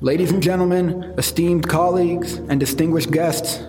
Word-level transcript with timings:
Ladies 0.00 0.30
and 0.30 0.40
gentlemen, 0.40 1.12
esteemed 1.18 1.68
colleagues, 1.68 2.34
and 2.36 2.60
distinguished 2.60 3.10
guests, 3.10 3.60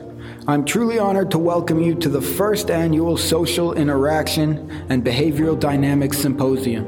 I'm 0.47 0.63
truly 0.63 0.99
honored 0.99 1.31
to 1.31 1.39
welcome 1.39 1.81
you 1.81 1.95
to 1.95 2.07
the 2.07 2.21
first 2.21 2.69
annual 2.69 3.17
Social 3.17 3.73
Interaction 3.73 4.69
and 4.89 5.03
Behavioral 5.03 5.59
Dynamics 5.59 6.19
Symposium. 6.19 6.85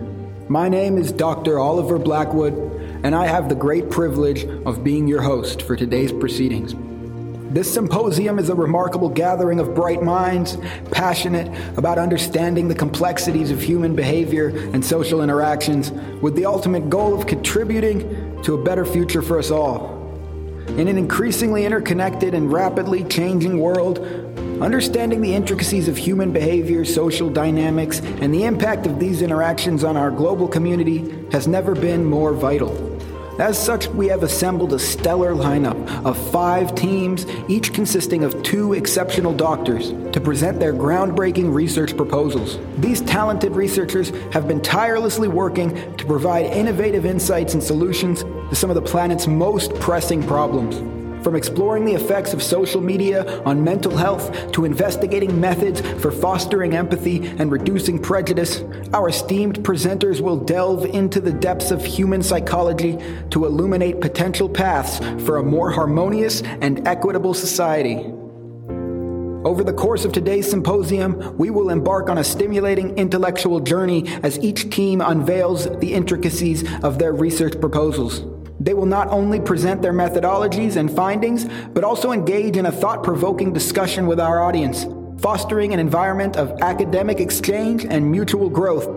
My 0.48 0.70
name 0.70 0.95
is 0.95 1.12
Dr. 1.12 1.57
Oliver 1.57 1.98
Blackwood, 1.98 2.54
and 3.04 3.16
I 3.16 3.25
have 3.25 3.49
the 3.49 3.55
great 3.55 3.89
privilege 3.89 4.45
of 4.67 4.84
being 4.84 5.07
your 5.07 5.23
host 5.23 5.63
for 5.63 5.76
today's 5.76 6.12
proceedings. 6.12 6.76
This 7.52 7.73
symposium 7.73 8.38
is 8.38 8.49
a 8.49 8.55
remarkable 8.55 9.09
gathering 9.09 9.59
of 9.59 9.73
bright 9.73 10.03
minds, 10.03 10.55
passionate 10.91 11.48
about 11.77 11.98
understanding 11.98 12.67
the 12.67 12.76
complexities 12.76 13.49
of 13.49 13.59
human 13.59 13.95
behavior 13.95 14.49
and 14.71 14.85
social 14.85 15.23
interactions, 15.23 15.91
with 16.21 16.35
the 16.35 16.45
ultimate 16.45 16.91
goal 16.91 17.20
of 17.20 17.26
contributing 17.26 18.20
to 18.44 18.54
a 18.54 18.63
better 18.63 18.86
future 18.86 19.22
for 19.22 19.40
us 19.40 19.52
all. 19.52 20.00
In 20.77 20.88
an 20.88 20.98
increasingly 20.98 21.66
interconnected 21.66 22.34
and 22.34 22.52
rapidly 22.52 23.04
changing 23.04 23.59
world, 23.59 23.99
understanding 24.62 25.22
the 25.22 25.34
intricacies 25.34 25.88
of 25.88 25.98
human 25.98 26.32
behavior, 26.32 26.85
social 26.85 27.30
dynamics, 27.30 27.99
and 27.99 28.34
the 28.34 28.44
impact 28.44 28.85
of 28.85 28.99
these 28.99 29.22
interactions 29.22 29.84
on 29.84 29.98
our 29.98 30.12
global 30.12 30.48
community 30.48 31.13
has 31.32 31.48
never 31.48 31.73
been 31.73 32.05
more 32.05 32.34
vital. 32.34 32.91
As 33.40 33.58
such, 33.58 33.88
we 33.88 34.08
have 34.08 34.23
assembled 34.23 34.71
a 34.71 34.77
stellar 34.77 35.34
lineup 35.34 36.05
of 36.05 36.16
five 36.32 36.76
teams, 36.76 37.26
each 37.48 37.73
consisting 37.73 38.23
of 38.23 38.44
two 38.44 38.73
exceptional 38.73 39.34
doctors, 39.34 39.90
to 40.12 40.21
present 40.21 40.60
their 40.60 40.73
groundbreaking 40.73 41.52
research 41.52 41.98
proposals. 41.98 42.60
These 42.77 43.02
talented 43.02 43.55
researchers 43.55 44.12
have 44.32 44.48
been 44.48 44.62
tirelessly 44.62 45.27
working 45.27 45.96
to 45.96 46.05
provide 46.05 46.46
innovative 46.46 47.05
insights 47.05 47.55
and 47.55 47.63
solutions 47.63 48.24
to 48.52 48.55
some 48.57 48.70
of 48.70 48.76
the 48.76 48.82
planet's 48.82 49.27
most 49.27 49.74
pressing 49.76 50.21
problems. 50.21 50.76
From 51.24 51.38
exploring 51.38 51.85
the 51.85 51.94
effects 51.94 52.34
of 52.34 52.44
social 52.44 52.82
media 52.82 53.41
on 53.43 53.63
mental 53.63 53.96
health 53.96 54.52
to 54.52 54.66
investigating 54.66 55.40
methods 55.40 55.80
for 56.02 56.12
fostering 56.12 56.76
empathy 56.76 57.27
and 57.27 57.49
reducing 57.49 57.98
prejudice, 57.98 58.62
our 58.91 59.08
esteemed 59.08 59.60
presenters 59.60 60.20
will 60.20 60.35
delve 60.35 60.84
into 60.84 61.21
the 61.21 61.32
depths 61.32 61.71
of 61.71 61.85
human 61.85 62.21
psychology 62.21 62.98
to 63.30 63.46
illuminate 63.46 64.02
potential 64.02 64.50
paths 64.50 64.97
for 65.24 65.38
a 65.38 65.44
more 65.44 65.72
harmonious 65.72 66.41
and 66.41 66.86
equitable 66.86 67.34
society. 67.34 67.96
Over 69.46 69.63
the 69.63 69.74
course 69.74 70.03
of 70.03 70.12
today's 70.12 70.50
symposium, 70.50 71.38
we 71.38 71.52
will 71.52 71.69
embark 71.69 72.09
on 72.09 72.18
a 72.18 72.24
stimulating 72.24 72.97
intellectual 72.97 73.62
journey 73.62 74.09
as 74.24 74.38
each 74.40 74.69
team 74.69 75.00
unveils 75.00 75.66
the 75.80 75.94
intricacies 75.94 76.63
of 76.84 77.00
their 77.00 77.13
research 77.13 77.58
proposals. 77.62 78.41
They 78.62 78.75
will 78.75 78.85
not 78.85 79.07
only 79.07 79.40
present 79.40 79.81
their 79.81 79.91
methodologies 79.91 80.75
and 80.75 80.95
findings, 80.95 81.45
but 81.73 81.84
also 81.84 82.12
engage 82.12 82.57
in 82.57 82.68
a 82.68 82.72
thought 82.72 83.03
provoking 83.03 83.53
discussion 83.53 84.06
with 84.06 84.19
our 84.19 84.44
audience, 84.44 84.85
fostering 85.19 85.73
an 85.73 85.79
environment 85.79 86.38
of 86.38 86.62
academic 86.62 87.19
exchange 87.19 87.85
and 87.85 88.12
mutual 88.12 88.51
growth. 88.51 88.88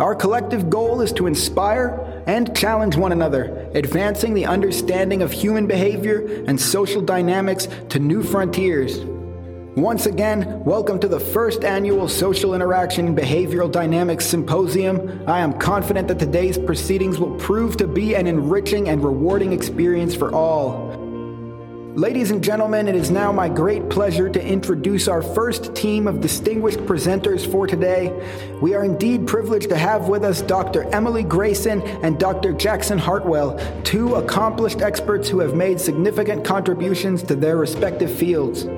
Our 0.00 0.14
collective 0.14 0.70
goal 0.70 1.02
is 1.02 1.12
to 1.12 1.26
inspire 1.26 2.24
and 2.26 2.56
challenge 2.56 2.96
one 2.96 3.12
another, 3.12 3.70
advancing 3.74 4.32
the 4.32 4.46
understanding 4.46 5.20
of 5.20 5.30
human 5.30 5.66
behavior 5.66 6.42
and 6.46 6.58
social 6.58 7.02
dynamics 7.02 7.68
to 7.90 7.98
new 7.98 8.22
frontiers. 8.22 9.04
Once 9.76 10.06
again, 10.06 10.62
welcome 10.62 11.00
to 11.00 11.08
the 11.08 11.18
first 11.18 11.64
annual 11.64 12.06
Social 12.06 12.54
Interaction 12.54 13.12
Behavioral 13.12 13.68
Dynamics 13.68 14.24
Symposium. 14.24 15.24
I 15.26 15.40
am 15.40 15.52
confident 15.52 16.06
that 16.06 16.20
today's 16.20 16.56
proceedings 16.56 17.18
will 17.18 17.34
prove 17.38 17.76
to 17.78 17.88
be 17.88 18.14
an 18.14 18.28
enriching 18.28 18.88
and 18.88 19.02
rewarding 19.02 19.52
experience 19.52 20.14
for 20.14 20.32
all. 20.32 20.94
Ladies 21.96 22.30
and 22.30 22.42
gentlemen, 22.42 22.86
it 22.86 22.94
is 22.94 23.10
now 23.10 23.32
my 23.32 23.48
great 23.48 23.88
pleasure 23.90 24.28
to 24.28 24.40
introduce 24.40 25.08
our 25.08 25.22
first 25.22 25.74
team 25.74 26.06
of 26.06 26.20
distinguished 26.20 26.78
presenters 26.80 27.44
for 27.50 27.66
today. 27.66 28.12
We 28.62 28.74
are 28.74 28.84
indeed 28.84 29.26
privileged 29.26 29.70
to 29.70 29.76
have 29.76 30.06
with 30.06 30.22
us 30.22 30.40
Dr. 30.40 30.84
Emily 30.94 31.24
Grayson 31.24 31.82
and 32.04 32.20
Dr. 32.20 32.52
Jackson 32.52 32.98
Hartwell, 32.98 33.58
two 33.82 34.14
accomplished 34.14 34.82
experts 34.82 35.28
who 35.28 35.40
have 35.40 35.56
made 35.56 35.80
significant 35.80 36.44
contributions 36.44 37.24
to 37.24 37.34
their 37.34 37.56
respective 37.56 38.12
fields. 38.12 38.68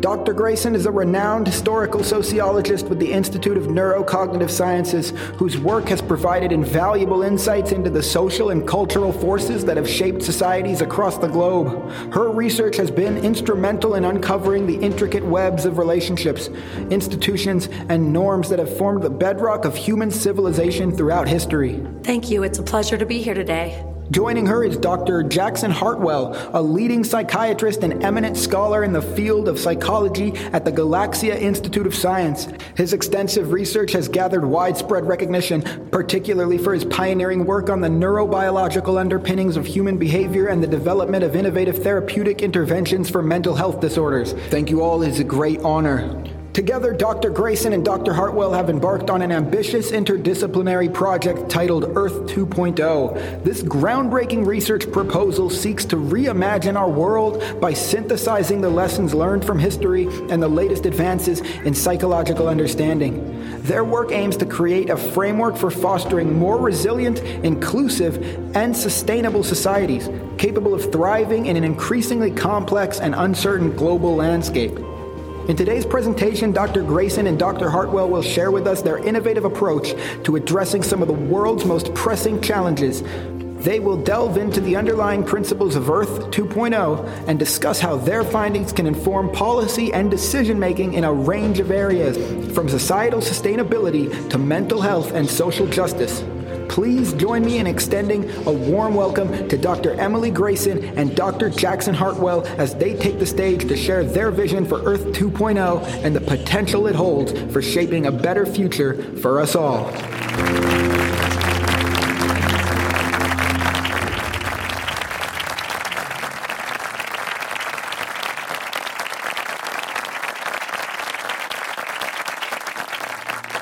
Dr. 0.00 0.32
Grayson 0.32 0.76
is 0.76 0.86
a 0.86 0.92
renowned 0.92 1.48
historical 1.48 2.04
sociologist 2.04 2.86
with 2.86 3.00
the 3.00 3.12
Institute 3.12 3.56
of 3.56 3.64
Neurocognitive 3.64 4.48
Sciences, 4.48 5.10
whose 5.36 5.58
work 5.58 5.88
has 5.88 6.00
provided 6.00 6.52
invaluable 6.52 7.24
insights 7.24 7.72
into 7.72 7.90
the 7.90 8.02
social 8.02 8.50
and 8.50 8.66
cultural 8.66 9.12
forces 9.12 9.64
that 9.64 9.76
have 9.76 9.88
shaped 9.88 10.22
societies 10.22 10.82
across 10.82 11.18
the 11.18 11.26
globe. 11.26 11.90
Her 12.12 12.30
research 12.30 12.76
has 12.76 12.92
been 12.92 13.18
instrumental 13.18 13.96
in 13.96 14.04
uncovering 14.04 14.68
the 14.68 14.76
intricate 14.76 15.24
webs 15.24 15.64
of 15.64 15.78
relationships, 15.78 16.46
institutions, 16.90 17.68
and 17.88 18.12
norms 18.12 18.50
that 18.50 18.60
have 18.60 18.76
formed 18.76 19.02
the 19.02 19.10
bedrock 19.10 19.64
of 19.64 19.74
human 19.74 20.12
civilization 20.12 20.96
throughout 20.96 21.26
history. 21.26 21.84
Thank 22.04 22.30
you. 22.30 22.44
It's 22.44 22.60
a 22.60 22.62
pleasure 22.62 22.98
to 22.98 23.06
be 23.06 23.20
here 23.20 23.34
today. 23.34 23.84
Joining 24.10 24.46
her 24.46 24.64
is 24.64 24.78
Dr. 24.78 25.22
Jackson 25.22 25.70
Hartwell, 25.70 26.34
a 26.54 26.62
leading 26.62 27.04
psychiatrist 27.04 27.82
and 27.82 28.02
eminent 28.02 28.38
scholar 28.38 28.82
in 28.82 28.94
the 28.94 29.02
field 29.02 29.48
of 29.48 29.58
psychology 29.58 30.32
at 30.54 30.64
the 30.64 30.72
Galaxia 30.72 31.38
Institute 31.38 31.86
of 31.86 31.94
Science. 31.94 32.48
His 32.74 32.94
extensive 32.94 33.52
research 33.52 33.92
has 33.92 34.08
gathered 34.08 34.46
widespread 34.46 35.06
recognition, 35.06 35.90
particularly 35.90 36.56
for 36.56 36.72
his 36.72 36.86
pioneering 36.86 37.44
work 37.44 37.68
on 37.68 37.82
the 37.82 37.88
neurobiological 37.88 38.98
underpinnings 38.98 39.58
of 39.58 39.66
human 39.66 39.98
behavior 39.98 40.46
and 40.46 40.62
the 40.62 40.66
development 40.66 41.22
of 41.22 41.36
innovative 41.36 41.82
therapeutic 41.82 42.40
interventions 42.40 43.10
for 43.10 43.22
mental 43.22 43.54
health 43.54 43.78
disorders. 43.80 44.32
Thank 44.48 44.70
you 44.70 44.80
all. 44.80 45.02
It 45.02 45.10
is 45.10 45.20
a 45.20 45.24
great 45.24 45.60
honor. 45.60 46.24
Together, 46.52 46.92
Dr. 46.92 47.30
Grayson 47.30 47.72
and 47.72 47.84
Dr. 47.84 48.12
Hartwell 48.12 48.52
have 48.52 48.68
embarked 48.68 49.10
on 49.10 49.22
an 49.22 49.30
ambitious 49.30 49.92
interdisciplinary 49.92 50.92
project 50.92 51.48
titled 51.48 51.84
Earth 51.94 52.14
2.0. 52.34 53.44
This 53.44 53.62
groundbreaking 53.62 54.44
research 54.44 54.90
proposal 54.90 55.50
seeks 55.50 55.84
to 55.84 55.96
reimagine 55.96 56.74
our 56.74 56.88
world 56.88 57.60
by 57.60 57.72
synthesizing 57.74 58.60
the 58.60 58.70
lessons 58.70 59.14
learned 59.14 59.44
from 59.44 59.58
history 59.58 60.06
and 60.30 60.42
the 60.42 60.48
latest 60.48 60.84
advances 60.84 61.40
in 61.40 61.74
psychological 61.74 62.48
understanding. 62.48 63.38
Their 63.62 63.84
work 63.84 64.10
aims 64.10 64.36
to 64.38 64.46
create 64.46 64.90
a 64.90 64.96
framework 64.96 65.56
for 65.56 65.70
fostering 65.70 66.38
more 66.38 66.58
resilient, 66.58 67.20
inclusive, 67.44 68.16
and 68.56 68.76
sustainable 68.76 69.44
societies 69.44 70.08
capable 70.38 70.74
of 70.74 70.90
thriving 70.90 71.46
in 71.46 71.56
an 71.56 71.64
increasingly 71.64 72.30
complex 72.30 72.98
and 72.98 73.14
uncertain 73.14 73.76
global 73.76 74.16
landscape. 74.16 74.76
In 75.48 75.56
today's 75.56 75.86
presentation, 75.86 76.52
Dr. 76.52 76.82
Grayson 76.82 77.26
and 77.26 77.38
Dr. 77.38 77.70
Hartwell 77.70 78.10
will 78.10 78.20
share 78.20 78.50
with 78.50 78.66
us 78.66 78.82
their 78.82 78.98
innovative 78.98 79.46
approach 79.46 79.94
to 80.24 80.36
addressing 80.36 80.82
some 80.82 81.00
of 81.00 81.08
the 81.08 81.14
world's 81.14 81.64
most 81.64 81.94
pressing 81.94 82.42
challenges. 82.42 83.02
They 83.64 83.80
will 83.80 83.96
delve 83.96 84.36
into 84.36 84.60
the 84.60 84.76
underlying 84.76 85.24
principles 85.24 85.74
of 85.74 85.88
Earth 85.88 86.30
2.0 86.32 87.26
and 87.26 87.38
discuss 87.38 87.80
how 87.80 87.96
their 87.96 88.24
findings 88.24 88.74
can 88.74 88.86
inform 88.86 89.32
policy 89.32 89.90
and 89.94 90.10
decision 90.10 90.60
making 90.60 90.92
in 90.92 91.04
a 91.04 91.12
range 91.14 91.60
of 91.60 91.70
areas, 91.70 92.18
from 92.54 92.68
societal 92.68 93.22
sustainability 93.22 94.28
to 94.28 94.36
mental 94.36 94.82
health 94.82 95.12
and 95.12 95.26
social 95.26 95.66
justice. 95.66 96.22
Please 96.68 97.12
join 97.14 97.44
me 97.44 97.58
in 97.58 97.66
extending 97.66 98.30
a 98.46 98.52
warm 98.52 98.94
welcome 98.94 99.48
to 99.48 99.58
Dr. 99.58 99.94
Emily 99.94 100.30
Grayson 100.30 100.84
and 100.96 101.16
Dr. 101.16 101.50
Jackson 101.50 101.94
Hartwell 101.94 102.46
as 102.58 102.74
they 102.74 102.94
take 102.94 103.18
the 103.18 103.26
stage 103.26 103.66
to 103.68 103.76
share 103.76 104.04
their 104.04 104.30
vision 104.30 104.64
for 104.64 104.82
Earth 104.84 105.06
2.0 105.06 106.04
and 106.04 106.14
the 106.14 106.20
potential 106.20 106.86
it 106.86 106.94
holds 106.94 107.32
for 107.52 107.62
shaping 107.62 108.06
a 108.06 108.12
better 108.12 108.46
future 108.46 109.02
for 109.16 109.40
us 109.40 109.56
all. 109.56 109.90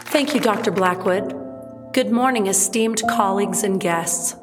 Thank 0.09 0.35
you, 0.35 0.41
Dr. 0.41 0.71
Blackwood. 0.71 1.46
Good 1.97 2.13
morning, 2.13 2.47
esteemed 2.47 3.01
colleagues 3.09 3.63
and 3.63 3.81
guests. 3.81 4.37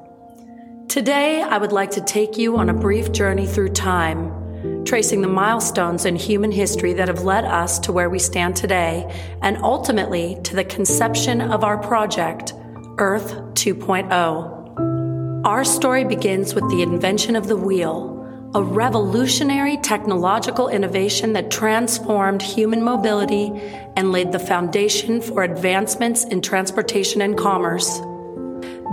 Today, 0.88 1.44
I 1.44 1.60
would 1.60 1.72
like 1.72 1.92
to 1.92 2.02
take 2.02 2.36
you 2.36 2.58
on 2.58 2.68
a 2.68 2.74
brief 2.74 3.12
journey 3.12 3.46
through 3.46 3.74
time, 3.74 4.84
tracing 4.86 5.22
the 5.22 5.28
milestones 5.28 6.06
in 6.06 6.16
human 6.16 6.52
history 6.52 6.94
that 6.94 7.10
have 7.10 7.22
led 7.22 7.46
us 7.46 7.78
to 7.82 7.92
where 7.92 8.10
we 8.10 8.18
stand 8.18 8.56
today 8.56 9.06
and 9.44 9.58
ultimately 9.58 10.40
to 10.46 10.56
the 10.56 10.64
conception 10.64 11.42
of 11.42 11.64
our 11.64 11.78
project, 11.78 12.56
Earth 12.98 13.36
2.0. 13.54 15.46
Our 15.46 15.64
story 15.64 16.06
begins 16.06 16.56
with 16.56 16.68
the 16.72 16.82
invention 16.82 17.36
of 17.36 17.46
the 17.48 17.56
wheel 17.56 18.13
a 18.56 18.62
revolutionary 18.62 19.78
technological 19.78 20.70
innovation 20.70 21.34
that 21.34 21.50
transformed 21.50 22.40
human 22.40 22.84
mobility 22.84 23.52
and 23.96 24.12
laid 24.12 24.32
the 24.32 24.38
foundation 24.38 25.22
for 25.22 25.44
advancements 25.44 26.24
in 26.26 26.40
transportation 26.40 27.22
and 27.22 27.36
commerce. 27.36 28.00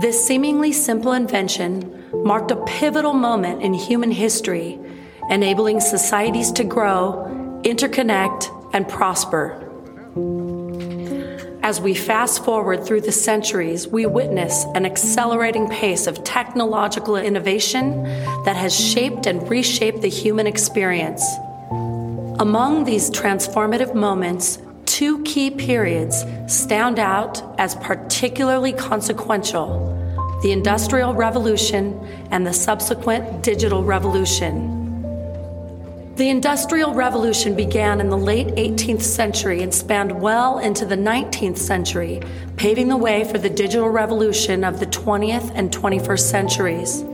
This 0.01 0.25
seemingly 0.25 0.71
simple 0.71 1.11
invention 1.11 2.09
marked 2.23 2.49
a 2.49 2.55
pivotal 2.65 3.13
moment 3.13 3.61
in 3.61 3.75
human 3.75 4.09
history, 4.09 4.79
enabling 5.29 5.79
societies 5.79 6.51
to 6.53 6.63
grow, 6.63 7.61
interconnect, 7.63 8.49
and 8.73 8.87
prosper. 8.89 9.67
As 11.63 11.79
we 11.79 11.93
fast 11.93 12.43
forward 12.43 12.83
through 12.83 13.01
the 13.01 13.11
centuries, 13.11 13.87
we 13.87 14.07
witness 14.07 14.65
an 14.73 14.83
accelerating 14.83 15.69
pace 15.69 16.07
of 16.07 16.23
technological 16.23 17.15
innovation 17.15 18.03
that 18.45 18.55
has 18.55 18.75
shaped 18.75 19.27
and 19.27 19.47
reshaped 19.47 20.01
the 20.01 20.07
human 20.09 20.47
experience. 20.47 21.23
Among 22.39 22.85
these 22.85 23.11
transformative 23.11 23.93
moments, 23.93 24.57
two 24.87 25.21
key 25.23 25.51
periods 25.51 26.25
stand 26.47 26.97
out 26.97 27.43
as 27.59 27.75
particularly 27.75 28.73
consequential 28.73 29.87
the 30.41 30.51
Industrial 30.51 31.13
Revolution 31.13 31.99
and 32.31 32.47
the 32.47 32.53
subsequent 32.53 33.43
Digital 33.43 33.83
Revolution. 33.83 34.80
The 36.15 36.27
Industrial 36.27 36.93
Revolution 36.93 37.55
began 37.55 38.01
in 38.01 38.09
the 38.09 38.17
late 38.17 38.47
18th 38.47 39.01
century 39.01 39.61
and 39.61 39.73
spanned 39.73 40.21
well 40.21 40.59
into 40.59 40.85
the 40.85 40.97
19th 40.97 41.57
century, 41.57 42.21
paving 42.57 42.89
the 42.89 42.97
way 42.97 43.23
for 43.23 43.37
the 43.37 43.49
digital 43.49 43.89
revolution 43.89 44.65
of 44.65 44.81
the 44.81 44.87
20th 44.87 45.51
and 45.55 45.71
21st 45.71 46.19
centuries. 46.19 47.05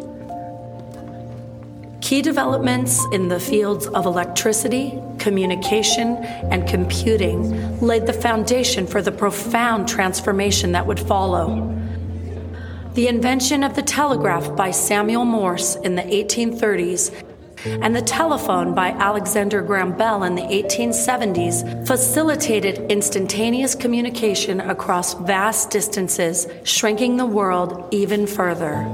Key 2.02 2.24
developments 2.24 3.06
in 3.12 3.28
the 3.28 3.40
fields 3.40 3.86
of 3.86 4.08
electricity, 4.08 5.00
communication, 5.20 6.18
and 6.50 6.68
computing 6.68 7.80
laid 7.80 8.08
the 8.08 8.14
foundation 8.14 8.88
for 8.88 9.04
the 9.04 9.12
profound 9.12 9.88
transformation 9.88 10.72
that 10.72 10.88
would 10.88 11.00
follow. 11.00 11.72
The 12.96 13.08
invention 13.08 13.64
of 13.64 13.76
the 13.76 13.84
telegraph 13.84 14.56
by 14.56 14.72
Samuel 14.72 15.26
Morse 15.26 15.76
in 15.76 15.94
the 15.94 16.02
1830s 16.02 17.27
and 17.66 17.96
the 17.96 18.02
telephone 18.02 18.74
by 18.74 18.92
Alexander 18.92 19.62
Graham 19.62 19.98
Bell 19.98 20.24
in 20.24 20.36
the 20.36 20.44
1870s 20.44 21.88
facilitated 21.88 22.92
instantaneous 22.92 23.76
communication 23.76 24.60
across 24.60 25.14
vast 25.14 25.72
distances, 25.72 26.48
shrinking 26.64 27.18
the 27.18 27.26
world 27.26 27.88
even 27.92 28.28
further. 28.28 28.86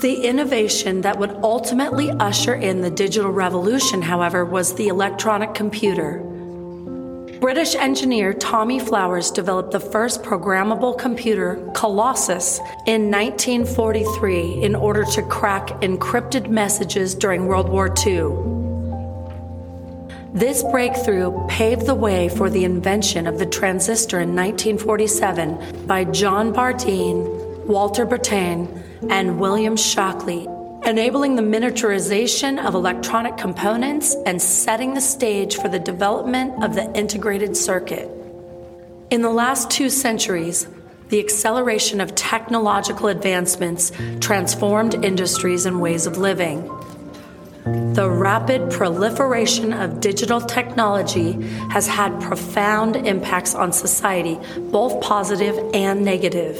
The 0.00 0.22
innovation 0.24 1.02
that 1.02 1.18
would 1.18 1.30
ultimately 1.42 2.10
usher 2.10 2.54
in 2.54 2.80
the 2.80 2.90
digital 2.90 3.30
revolution, 3.30 4.02
however, 4.02 4.44
was 4.44 4.74
the 4.74 4.88
electronic 4.88 5.54
computer. 5.54 6.31
British 7.42 7.74
engineer 7.74 8.32
Tommy 8.32 8.78
Flowers 8.78 9.32
developed 9.32 9.72
the 9.72 9.80
first 9.80 10.22
programmable 10.22 10.96
computer, 10.96 11.56
Colossus, 11.74 12.60
in 12.86 13.10
1943 13.10 14.62
in 14.62 14.76
order 14.76 15.02
to 15.02 15.22
crack 15.22 15.66
encrypted 15.80 16.48
messages 16.48 17.16
during 17.16 17.46
World 17.46 17.68
War 17.68 17.92
II. 18.06 18.30
This 20.32 20.62
breakthrough 20.62 21.44
paved 21.48 21.86
the 21.86 21.96
way 21.96 22.28
for 22.28 22.48
the 22.48 22.62
invention 22.62 23.26
of 23.26 23.40
the 23.40 23.46
transistor 23.46 24.20
in 24.20 24.36
1947 24.36 25.84
by 25.88 26.04
John 26.04 26.52
Bardeen, 26.54 27.66
Walter 27.66 28.06
Brattain, 28.06 28.84
and 29.10 29.40
William 29.40 29.76
Shockley, 29.76 30.46
enabling 30.84 31.36
the 31.36 31.42
miniaturization 31.42 32.64
of 32.64 32.74
electronic 32.74 33.36
components 33.36 34.16
and 34.26 34.42
setting 34.42 34.94
the 34.94 35.00
stage 35.00 35.56
for 35.56 35.68
the 35.68 35.78
development 35.78 36.62
of 36.64 36.74
the 36.74 36.92
integrated 36.94 37.56
circuit. 37.56 38.10
In 39.10 39.22
the 39.22 39.30
last 39.30 39.70
two 39.70 39.88
centuries, 39.88 40.66
the 41.10 41.20
acceleration 41.20 42.00
of 42.00 42.14
technological 42.14 43.08
advancements 43.08 43.92
transformed 44.20 45.04
industries 45.04 45.66
and 45.66 45.80
ways 45.80 46.06
of 46.06 46.16
living. 46.16 46.62
The 47.94 48.10
rapid 48.10 48.72
proliferation 48.72 49.72
of 49.72 50.00
digital 50.00 50.40
technology 50.40 51.32
has 51.70 51.86
had 51.86 52.20
profound 52.20 52.96
impacts 52.96 53.54
on 53.54 53.72
society, 53.72 54.40
both 54.58 55.00
positive 55.00 55.56
and 55.74 56.04
negative. 56.04 56.58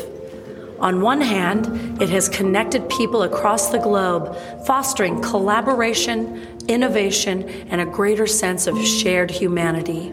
On 0.82 1.00
one 1.00 1.20
hand, 1.20 2.02
it 2.02 2.08
has 2.08 2.28
connected 2.28 2.88
people 2.88 3.22
across 3.22 3.70
the 3.70 3.78
globe, 3.78 4.36
fostering 4.66 5.22
collaboration, 5.22 6.58
innovation, 6.66 7.48
and 7.70 7.80
a 7.80 7.86
greater 7.86 8.26
sense 8.26 8.66
of 8.66 8.76
shared 8.84 9.30
humanity. 9.30 10.12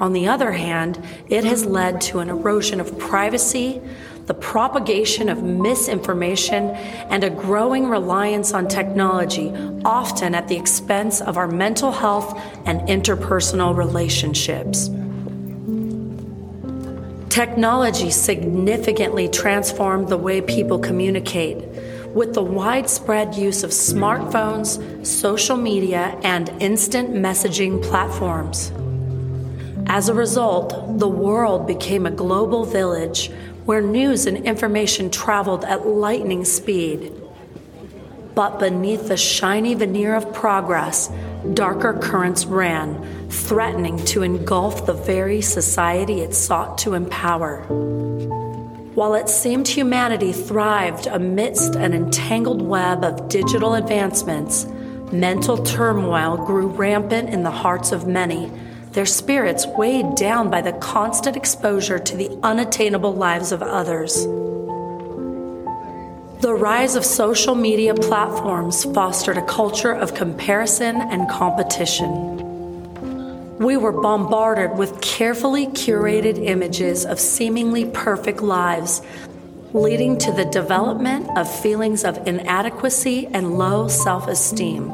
On 0.00 0.12
the 0.12 0.26
other 0.26 0.50
hand, 0.50 1.00
it 1.28 1.44
has 1.44 1.64
led 1.64 2.00
to 2.02 2.18
an 2.18 2.28
erosion 2.28 2.80
of 2.80 2.98
privacy, 2.98 3.80
the 4.26 4.34
propagation 4.34 5.28
of 5.28 5.44
misinformation, 5.44 6.70
and 7.10 7.22
a 7.22 7.30
growing 7.30 7.88
reliance 7.88 8.52
on 8.52 8.66
technology, 8.66 9.52
often 9.84 10.34
at 10.34 10.48
the 10.48 10.56
expense 10.56 11.20
of 11.20 11.36
our 11.36 11.46
mental 11.46 11.92
health 11.92 12.36
and 12.66 12.80
interpersonal 12.88 13.76
relationships. 13.76 14.90
Technology 17.30 18.10
significantly 18.10 19.28
transformed 19.28 20.08
the 20.08 20.16
way 20.16 20.40
people 20.40 20.80
communicate 20.80 21.58
with 22.12 22.34
the 22.34 22.42
widespread 22.42 23.36
use 23.36 23.62
of 23.62 23.70
smartphones, 23.70 25.06
social 25.06 25.56
media, 25.56 26.18
and 26.24 26.48
instant 26.60 27.10
messaging 27.10 27.80
platforms. 27.84 28.72
As 29.86 30.08
a 30.08 30.14
result, 30.14 30.98
the 30.98 31.08
world 31.08 31.68
became 31.68 32.04
a 32.04 32.10
global 32.10 32.64
village 32.64 33.30
where 33.64 33.80
news 33.80 34.26
and 34.26 34.44
information 34.44 35.08
traveled 35.08 35.64
at 35.64 35.86
lightning 35.86 36.44
speed. 36.44 37.12
But 38.34 38.58
beneath 38.58 39.08
the 39.08 39.16
shiny 39.16 39.74
veneer 39.74 40.14
of 40.14 40.32
progress, 40.32 41.10
darker 41.54 41.94
currents 41.94 42.46
ran, 42.46 43.28
threatening 43.28 44.04
to 44.06 44.22
engulf 44.22 44.86
the 44.86 44.92
very 44.92 45.40
society 45.40 46.20
it 46.20 46.34
sought 46.34 46.78
to 46.78 46.94
empower. 46.94 47.62
While 48.94 49.14
it 49.14 49.28
seemed 49.28 49.66
humanity 49.66 50.32
thrived 50.32 51.06
amidst 51.06 51.74
an 51.74 51.94
entangled 51.94 52.60
web 52.60 53.04
of 53.04 53.28
digital 53.28 53.74
advancements, 53.74 54.66
mental 55.12 55.58
turmoil 55.58 56.36
grew 56.44 56.66
rampant 56.66 57.30
in 57.30 57.42
the 57.42 57.50
hearts 57.50 57.92
of 57.92 58.06
many, 58.06 58.50
their 58.92 59.06
spirits 59.06 59.66
weighed 59.66 60.16
down 60.16 60.50
by 60.50 60.60
the 60.60 60.72
constant 60.72 61.36
exposure 61.36 61.98
to 61.98 62.16
the 62.16 62.36
unattainable 62.42 63.14
lives 63.14 63.52
of 63.52 63.62
others. 63.62 64.26
The 66.40 66.54
rise 66.54 66.96
of 66.96 67.04
social 67.04 67.54
media 67.54 67.92
platforms 67.92 68.84
fostered 68.94 69.36
a 69.36 69.44
culture 69.44 69.92
of 69.92 70.14
comparison 70.14 70.96
and 70.96 71.28
competition. 71.28 72.38
We 73.58 73.76
were 73.76 73.92
bombarded 73.92 74.78
with 74.78 75.02
carefully 75.02 75.66
curated 75.66 76.42
images 76.42 77.04
of 77.04 77.20
seemingly 77.20 77.84
perfect 77.84 78.40
lives, 78.40 79.02
leading 79.74 80.16
to 80.16 80.32
the 80.32 80.46
development 80.46 81.28
of 81.36 81.46
feelings 81.60 82.04
of 82.04 82.26
inadequacy 82.26 83.26
and 83.26 83.58
low 83.58 83.88
self 83.88 84.26
esteem 84.26 84.90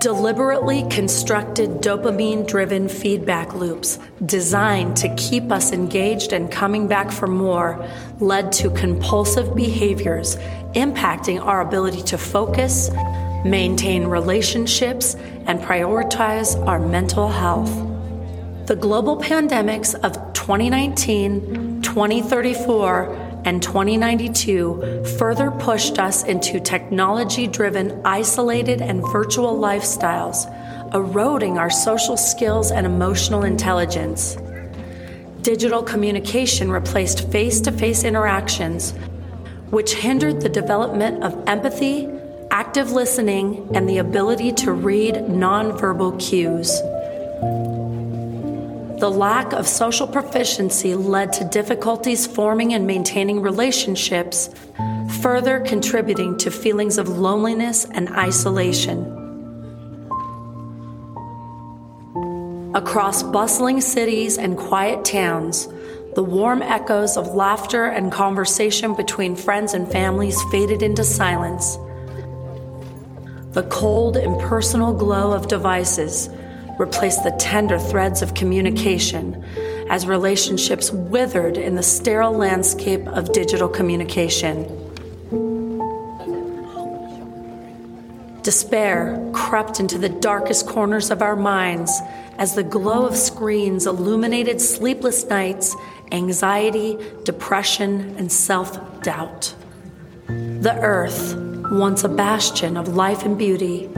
deliberately 0.00 0.84
constructed 0.90 1.68
dopamine 1.80 2.46
driven 2.46 2.88
feedback 2.88 3.54
loops 3.54 3.98
designed 4.24 4.96
to 4.96 5.12
keep 5.16 5.50
us 5.50 5.72
engaged 5.72 6.32
and 6.32 6.52
coming 6.52 6.86
back 6.86 7.10
for 7.10 7.26
more 7.26 7.84
led 8.20 8.52
to 8.52 8.70
compulsive 8.70 9.56
behaviors 9.56 10.36
impacting 10.74 11.44
our 11.44 11.62
ability 11.62 12.02
to 12.02 12.16
focus, 12.16 12.90
maintain 13.44 14.04
relationships, 14.06 15.14
and 15.46 15.58
prioritize 15.60 16.56
our 16.66 16.78
mental 16.78 17.28
health. 17.28 17.72
The 18.66 18.76
global 18.76 19.16
pandemics 19.16 19.94
of 19.94 20.12
2019, 20.34 21.82
2034, 21.82 23.27
and 23.48 23.62
2092 23.62 25.04
further 25.16 25.50
pushed 25.50 25.98
us 25.98 26.22
into 26.24 26.60
technology 26.60 27.46
driven, 27.46 27.98
isolated, 28.04 28.82
and 28.82 29.00
virtual 29.10 29.58
lifestyles, 29.58 30.44
eroding 30.94 31.56
our 31.56 31.70
social 31.70 32.18
skills 32.18 32.70
and 32.70 32.84
emotional 32.84 33.44
intelligence. 33.44 34.36
Digital 35.40 35.82
communication 35.82 36.70
replaced 36.70 37.32
face 37.32 37.58
to 37.62 37.72
face 37.72 38.04
interactions, 38.04 38.92
which 39.70 39.94
hindered 39.94 40.42
the 40.42 40.50
development 40.50 41.24
of 41.24 41.42
empathy, 41.48 42.06
active 42.50 42.92
listening, 42.92 43.66
and 43.74 43.88
the 43.88 43.96
ability 43.96 44.52
to 44.52 44.72
read 44.72 45.14
nonverbal 45.14 46.20
cues. 46.20 46.82
The 48.98 49.10
lack 49.10 49.52
of 49.52 49.68
social 49.68 50.08
proficiency 50.08 50.96
led 50.96 51.32
to 51.34 51.44
difficulties 51.44 52.26
forming 52.26 52.74
and 52.74 52.84
maintaining 52.84 53.40
relationships, 53.40 54.50
further 55.22 55.60
contributing 55.60 56.36
to 56.38 56.50
feelings 56.50 56.98
of 56.98 57.08
loneliness 57.08 57.84
and 57.84 58.08
isolation. 58.08 59.14
Across 62.74 63.22
bustling 63.24 63.80
cities 63.80 64.36
and 64.36 64.56
quiet 64.58 65.04
towns, 65.04 65.68
The 66.14 66.24
warm 66.24 66.62
echoes 66.62 67.16
of 67.16 67.34
laughter 67.36 67.84
and 67.84 68.10
conversation 68.10 68.94
between 68.94 69.36
friends 69.36 69.74
and 69.74 69.88
families 69.88 70.42
faded 70.50 70.82
into 70.82 71.04
silence. 71.04 71.76
The 73.52 73.62
cold, 73.70 74.16
impersonal 74.16 74.92
glow 74.92 75.30
of 75.30 75.46
devices 75.46 76.28
replaced 76.78 77.24
the 77.24 77.32
tender 77.32 77.78
threads 77.78 78.22
of 78.22 78.34
communication 78.34 79.44
as 79.90 80.06
relationships 80.06 80.90
withered 80.90 81.56
in 81.56 81.74
the 81.74 81.82
sterile 81.82 82.32
landscape 82.32 83.06
of 83.08 83.32
digital 83.32 83.68
communication. 83.68 84.66
Despair 88.42 89.30
crept 89.34 89.80
into 89.80 89.98
the 89.98 90.08
darkest 90.08 90.66
corners 90.66 91.10
of 91.10 91.20
our 91.20 91.36
minds 91.36 92.00
as 92.38 92.54
the 92.54 92.62
glow 92.62 93.04
of 93.04 93.16
screens 93.16 93.86
illuminated 93.86 94.60
sleepless 94.60 95.26
nights, 95.26 95.76
anxiety, 96.12 96.96
depression, 97.24 98.14
and 98.16 98.30
self 98.30 99.02
doubt. 99.02 99.54
The 100.28 100.78
earth, 100.80 101.34
once 101.70 102.04
a 102.04 102.08
bastion 102.08 102.76
of 102.76 102.88
life 102.88 103.24
and 103.24 103.36
beauty, 103.36 103.90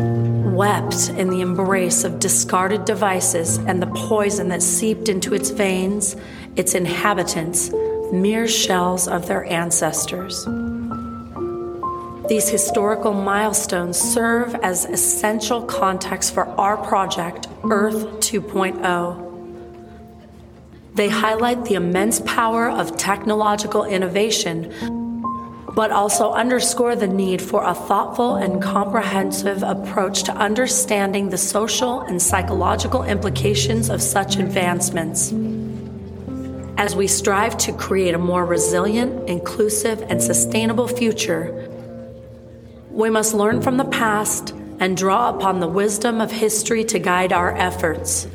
wept 0.54 1.08
in 1.10 1.30
the 1.30 1.40
embrace 1.40 2.04
of 2.04 2.18
discarded 2.18 2.84
devices 2.84 3.58
and 3.58 3.82
the 3.82 3.86
poison 3.86 4.48
that 4.48 4.62
seeped 4.62 5.08
into 5.08 5.34
its 5.34 5.50
veins, 5.50 6.16
its 6.56 6.74
inhabitants, 6.74 7.70
mere 8.12 8.46
shells 8.48 9.08
of 9.08 9.26
their 9.26 9.44
ancestors. 9.44 10.44
These 12.28 12.48
historical 12.48 13.12
milestones 13.12 13.98
serve 13.98 14.54
as 14.56 14.84
essential 14.84 15.62
context 15.62 16.32
for 16.32 16.46
our 16.60 16.76
project, 16.76 17.48
Earth 17.64 18.04
2.0. 18.20 19.26
They 20.94 21.08
highlight 21.08 21.64
the 21.64 21.74
immense 21.74 22.20
power 22.20 22.68
of 22.68 22.96
technological 22.96 23.84
innovation 23.84 24.72
but 25.74 25.92
also 25.92 26.32
underscore 26.32 26.96
the 26.96 27.06
need 27.06 27.40
for 27.40 27.64
a 27.64 27.74
thoughtful 27.74 28.36
and 28.36 28.62
comprehensive 28.62 29.62
approach 29.62 30.24
to 30.24 30.32
understanding 30.32 31.30
the 31.30 31.38
social 31.38 32.00
and 32.02 32.20
psychological 32.20 33.04
implications 33.04 33.88
of 33.88 34.02
such 34.02 34.36
advancements. 34.36 35.32
As 36.76 36.96
we 36.96 37.06
strive 37.06 37.56
to 37.58 37.72
create 37.72 38.14
a 38.14 38.18
more 38.18 38.44
resilient, 38.44 39.28
inclusive, 39.28 40.02
and 40.02 40.22
sustainable 40.22 40.88
future, 40.88 41.68
we 42.90 43.10
must 43.10 43.34
learn 43.34 43.62
from 43.62 43.76
the 43.76 43.84
past 43.84 44.54
and 44.80 44.96
draw 44.96 45.28
upon 45.28 45.60
the 45.60 45.68
wisdom 45.68 46.20
of 46.20 46.32
history 46.32 46.84
to 46.84 46.98
guide 46.98 47.32
our 47.32 47.54
efforts. 47.56 48.26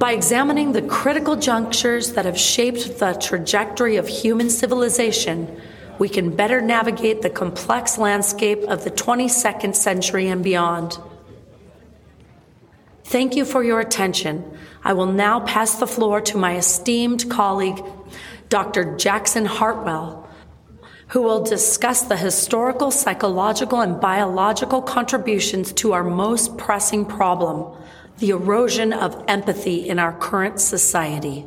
By 0.00 0.12
examining 0.12 0.72
the 0.72 0.80
critical 0.80 1.36
junctures 1.36 2.14
that 2.14 2.24
have 2.24 2.38
shaped 2.38 3.00
the 3.00 3.12
trajectory 3.12 3.96
of 3.96 4.08
human 4.08 4.48
civilization, 4.48 5.60
we 5.98 6.08
can 6.08 6.34
better 6.34 6.62
navigate 6.62 7.20
the 7.20 7.28
complex 7.28 7.98
landscape 7.98 8.60
of 8.60 8.82
the 8.84 8.90
22nd 8.90 9.74
century 9.76 10.28
and 10.28 10.42
beyond. 10.42 10.96
Thank 13.04 13.36
you 13.36 13.44
for 13.44 13.62
your 13.62 13.78
attention. 13.78 14.56
I 14.82 14.94
will 14.94 15.12
now 15.12 15.40
pass 15.40 15.78
the 15.78 15.86
floor 15.86 16.22
to 16.22 16.38
my 16.38 16.56
esteemed 16.56 17.28
colleague, 17.28 17.84
Dr. 18.48 18.96
Jackson 18.96 19.44
Hartwell, 19.44 20.26
who 21.08 21.20
will 21.20 21.44
discuss 21.44 22.00
the 22.00 22.16
historical, 22.16 22.90
psychological, 22.90 23.82
and 23.82 24.00
biological 24.00 24.80
contributions 24.80 25.74
to 25.74 25.92
our 25.92 26.04
most 26.04 26.56
pressing 26.56 27.04
problem 27.04 27.76
the 28.20 28.30
erosion 28.30 28.92
of 28.92 29.24
empathy 29.28 29.88
in 29.88 29.98
our 29.98 30.12
current 30.12 30.60
society. 30.60 31.46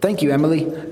Thank 0.00 0.22
you, 0.22 0.32
Emily. 0.32 0.87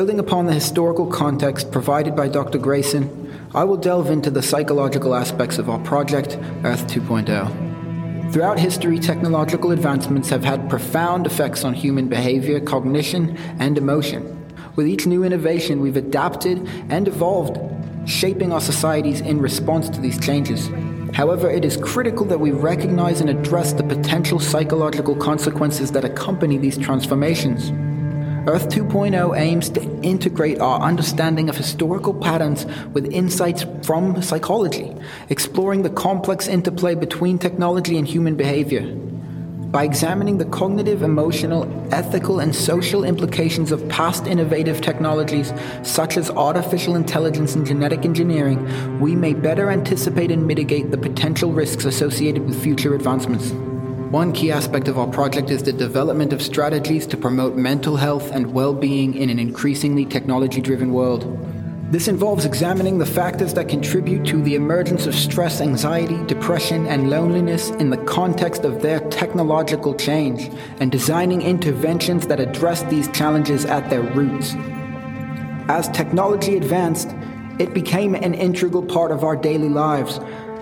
Building 0.00 0.18
upon 0.18 0.46
the 0.46 0.54
historical 0.54 1.06
context 1.06 1.70
provided 1.70 2.16
by 2.16 2.26
Dr. 2.26 2.56
Grayson, 2.56 3.38
I 3.54 3.64
will 3.64 3.76
delve 3.76 4.08
into 4.08 4.30
the 4.30 4.40
psychological 4.40 5.14
aspects 5.14 5.58
of 5.58 5.68
our 5.68 5.78
project, 5.80 6.38
Earth 6.64 6.86
2.0. 6.86 8.32
Throughout 8.32 8.58
history, 8.58 8.98
technological 8.98 9.72
advancements 9.72 10.30
have 10.30 10.42
had 10.42 10.70
profound 10.70 11.26
effects 11.26 11.64
on 11.64 11.74
human 11.74 12.08
behavior, 12.08 12.60
cognition, 12.60 13.36
and 13.58 13.76
emotion. 13.76 14.50
With 14.74 14.86
each 14.86 15.06
new 15.06 15.22
innovation, 15.22 15.82
we've 15.82 15.98
adapted 15.98 16.66
and 16.88 17.06
evolved, 17.06 17.60
shaping 18.08 18.54
our 18.54 18.60
societies 18.62 19.20
in 19.20 19.38
response 19.38 19.90
to 19.90 20.00
these 20.00 20.18
changes. 20.18 20.70
However, 21.12 21.50
it 21.50 21.66
is 21.66 21.76
critical 21.76 22.24
that 22.24 22.40
we 22.40 22.52
recognize 22.52 23.20
and 23.20 23.28
address 23.28 23.74
the 23.74 23.82
potential 23.82 24.38
psychological 24.38 25.14
consequences 25.14 25.92
that 25.92 26.06
accompany 26.06 26.56
these 26.56 26.78
transformations. 26.78 27.70
Earth 28.46 28.70
2.0 28.70 29.38
aims 29.38 29.68
to 29.68 29.82
integrate 30.00 30.60
our 30.60 30.80
understanding 30.80 31.50
of 31.50 31.56
historical 31.56 32.14
patterns 32.14 32.64
with 32.94 33.12
insights 33.12 33.66
from 33.82 34.22
psychology, 34.22 34.96
exploring 35.28 35.82
the 35.82 35.90
complex 35.90 36.48
interplay 36.48 36.94
between 36.94 37.38
technology 37.38 37.98
and 37.98 38.08
human 38.08 38.36
behavior. 38.36 38.96
By 39.70 39.84
examining 39.84 40.38
the 40.38 40.46
cognitive, 40.46 41.02
emotional, 41.02 41.68
ethical, 41.92 42.40
and 42.40 42.54
social 42.56 43.04
implications 43.04 43.72
of 43.72 43.86
past 43.88 44.26
innovative 44.26 44.80
technologies 44.80 45.52
such 45.82 46.16
as 46.16 46.30
artificial 46.30 46.96
intelligence 46.96 47.54
and 47.54 47.66
genetic 47.66 48.06
engineering, 48.06 48.98
we 49.00 49.14
may 49.14 49.34
better 49.34 49.70
anticipate 49.70 50.30
and 50.30 50.46
mitigate 50.46 50.90
the 50.90 50.98
potential 50.98 51.52
risks 51.52 51.84
associated 51.84 52.46
with 52.46 52.60
future 52.60 52.94
advancements. 52.94 53.52
One 54.10 54.32
key 54.32 54.50
aspect 54.50 54.88
of 54.88 54.98
our 54.98 55.06
project 55.06 55.50
is 55.50 55.62
the 55.62 55.72
development 55.72 56.32
of 56.32 56.42
strategies 56.42 57.06
to 57.06 57.16
promote 57.16 57.54
mental 57.54 57.94
health 57.94 58.32
and 58.32 58.52
well 58.52 58.74
being 58.74 59.14
in 59.14 59.30
an 59.30 59.38
increasingly 59.38 60.04
technology 60.04 60.60
driven 60.60 60.92
world. 60.92 61.38
This 61.92 62.08
involves 62.08 62.44
examining 62.44 62.98
the 62.98 63.06
factors 63.06 63.54
that 63.54 63.68
contribute 63.68 64.26
to 64.26 64.42
the 64.42 64.56
emergence 64.56 65.06
of 65.06 65.14
stress, 65.14 65.60
anxiety, 65.60 66.20
depression, 66.24 66.88
and 66.88 67.08
loneliness 67.08 67.70
in 67.70 67.90
the 67.90 67.98
context 67.98 68.64
of 68.64 68.82
their 68.82 68.98
technological 69.10 69.94
change, 69.94 70.50
and 70.80 70.90
designing 70.90 71.42
interventions 71.42 72.26
that 72.26 72.40
address 72.40 72.82
these 72.82 73.06
challenges 73.12 73.64
at 73.64 73.88
their 73.90 74.02
roots. 74.02 74.54
As 75.68 75.88
technology 75.90 76.56
advanced, 76.56 77.14
it 77.60 77.72
became 77.74 78.16
an 78.16 78.34
integral 78.34 78.82
part 78.82 79.12
of 79.12 79.22
our 79.22 79.36
daily 79.36 79.68
lives, 79.68 80.18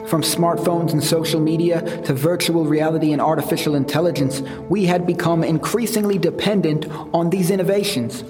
from 0.08 0.22
smartphones 0.22 0.92
and 0.92 1.04
social 1.04 1.40
media 1.40 1.82
to 2.02 2.14
virtual 2.14 2.64
reality 2.64 3.12
and 3.12 3.20
artificial 3.20 3.74
intelligence, 3.74 4.40
we 4.68 4.86
had 4.86 5.06
become 5.06 5.44
increasingly 5.44 6.18
dependent 6.18 6.86
on 7.14 7.30
these 7.30 7.50
innovations. 7.50 8.24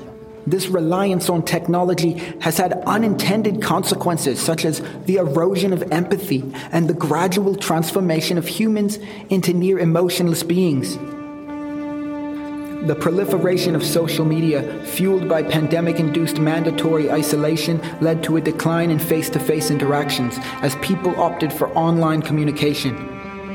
This 0.46 0.68
reliance 0.68 1.28
on 1.28 1.42
technology 1.42 2.14
has 2.40 2.56
had 2.56 2.72
unintended 2.86 3.60
consequences, 3.60 4.40
such 4.40 4.64
as 4.64 4.82
the 5.04 5.16
erosion 5.16 5.72
of 5.72 5.82
empathy 5.92 6.42
and 6.72 6.88
the 6.88 6.94
gradual 6.94 7.54
transformation 7.54 8.38
of 8.38 8.46
humans 8.46 8.98
into 9.28 9.52
near 9.52 9.78
emotionless 9.78 10.42
beings. 10.42 10.96
The 12.86 12.94
proliferation 12.94 13.74
of 13.74 13.84
social 13.84 14.24
media, 14.24 14.82
fueled 14.84 15.28
by 15.28 15.42
pandemic 15.42 15.98
induced 15.98 16.38
mandatory 16.38 17.10
isolation, 17.10 17.80
led 18.00 18.22
to 18.22 18.36
a 18.36 18.40
decline 18.40 18.90
in 18.90 19.00
face 19.00 19.28
to 19.30 19.40
face 19.40 19.70
interactions 19.70 20.36
as 20.62 20.76
people 20.76 21.20
opted 21.20 21.52
for 21.52 21.68
online 21.76 22.22
communication. 22.22 22.94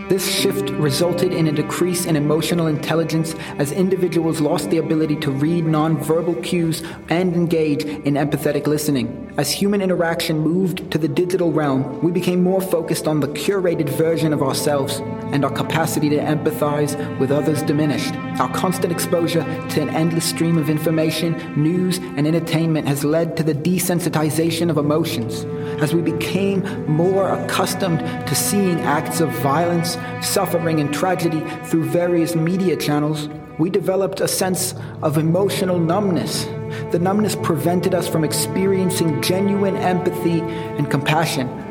This 0.10 0.30
shift 0.30 0.70
resulted 0.72 1.32
in 1.32 1.48
a 1.48 1.54
decrease 1.54 2.06
in 2.06 2.18
emotional 2.18 2.68
intelligence 2.68 3.34
as 3.58 3.72
individuals 3.72 4.42
lost 4.42 4.70
the 4.70 4.80
ability 4.80 5.16
to 5.22 5.32
read 5.32 5.64
nonverbal 5.64 6.44
cues 6.44 6.84
and 7.08 7.34
engage 7.34 7.86
in 7.86 8.16
empathetic 8.16 8.68
listening. 8.68 9.23
As 9.36 9.52
human 9.52 9.82
interaction 9.82 10.38
moved 10.38 10.92
to 10.92 11.00
the 11.00 11.08
digital 11.08 11.52
realm, 11.52 12.02
we 12.04 12.12
became 12.12 12.44
more 12.44 12.62
focused 12.62 13.08
on 13.08 13.20
the 13.20 13.28
curated 13.30 13.90
version 13.90 14.32
of 14.32 14.44
ourselves, 14.44 15.00
and 15.32 15.44
our 15.44 15.52
capacity 15.52 16.08
to 16.10 16.18
empathize 16.18 16.96
with 17.18 17.32
others 17.32 17.64
diminished. 17.64 18.14
Our 18.40 18.54
constant 18.54 18.94
exposure 18.94 19.44
to 19.70 19.82
an 19.82 19.90
endless 19.90 20.26
stream 20.26 20.60
of 20.60 20.70
information, 20.70 21.62
news, 21.62 21.98
and 21.98 22.28
entertainment 22.28 22.88
has 22.88 23.04
led 23.04 23.36
to 23.38 23.44
the 23.44 23.56
desensitization 23.56 24.70
of 24.70 24.78
emotions 24.78 25.46
as 25.82 25.94
we 25.94 26.02
became 26.02 26.62
more 26.90 27.30
accustomed 27.30 28.00
to 28.00 28.36
seeing 28.36 28.80
acts 28.82 29.20
of 29.20 29.30
violence, 29.40 29.98
suffering, 30.22 30.80
and 30.80 30.94
tragedy 30.94 31.42
through 31.66 31.84
various 31.84 32.36
media 32.36 32.78
channels, 32.78 33.28
we 33.58 33.70
developed 33.70 34.22
a 34.22 34.28
sense 34.28 34.76
of 35.02 35.18
emotional 35.18 35.80
numbness. 35.80 36.46
The 36.92 37.00
numbness 37.00 37.36
prevented 37.36 37.94
us 37.94 38.08
from 38.08 38.24
experiencing 38.24 39.22
genuine 39.22 39.78
empathy 39.78 40.42
and 40.42 40.90
compassion. 40.90 41.64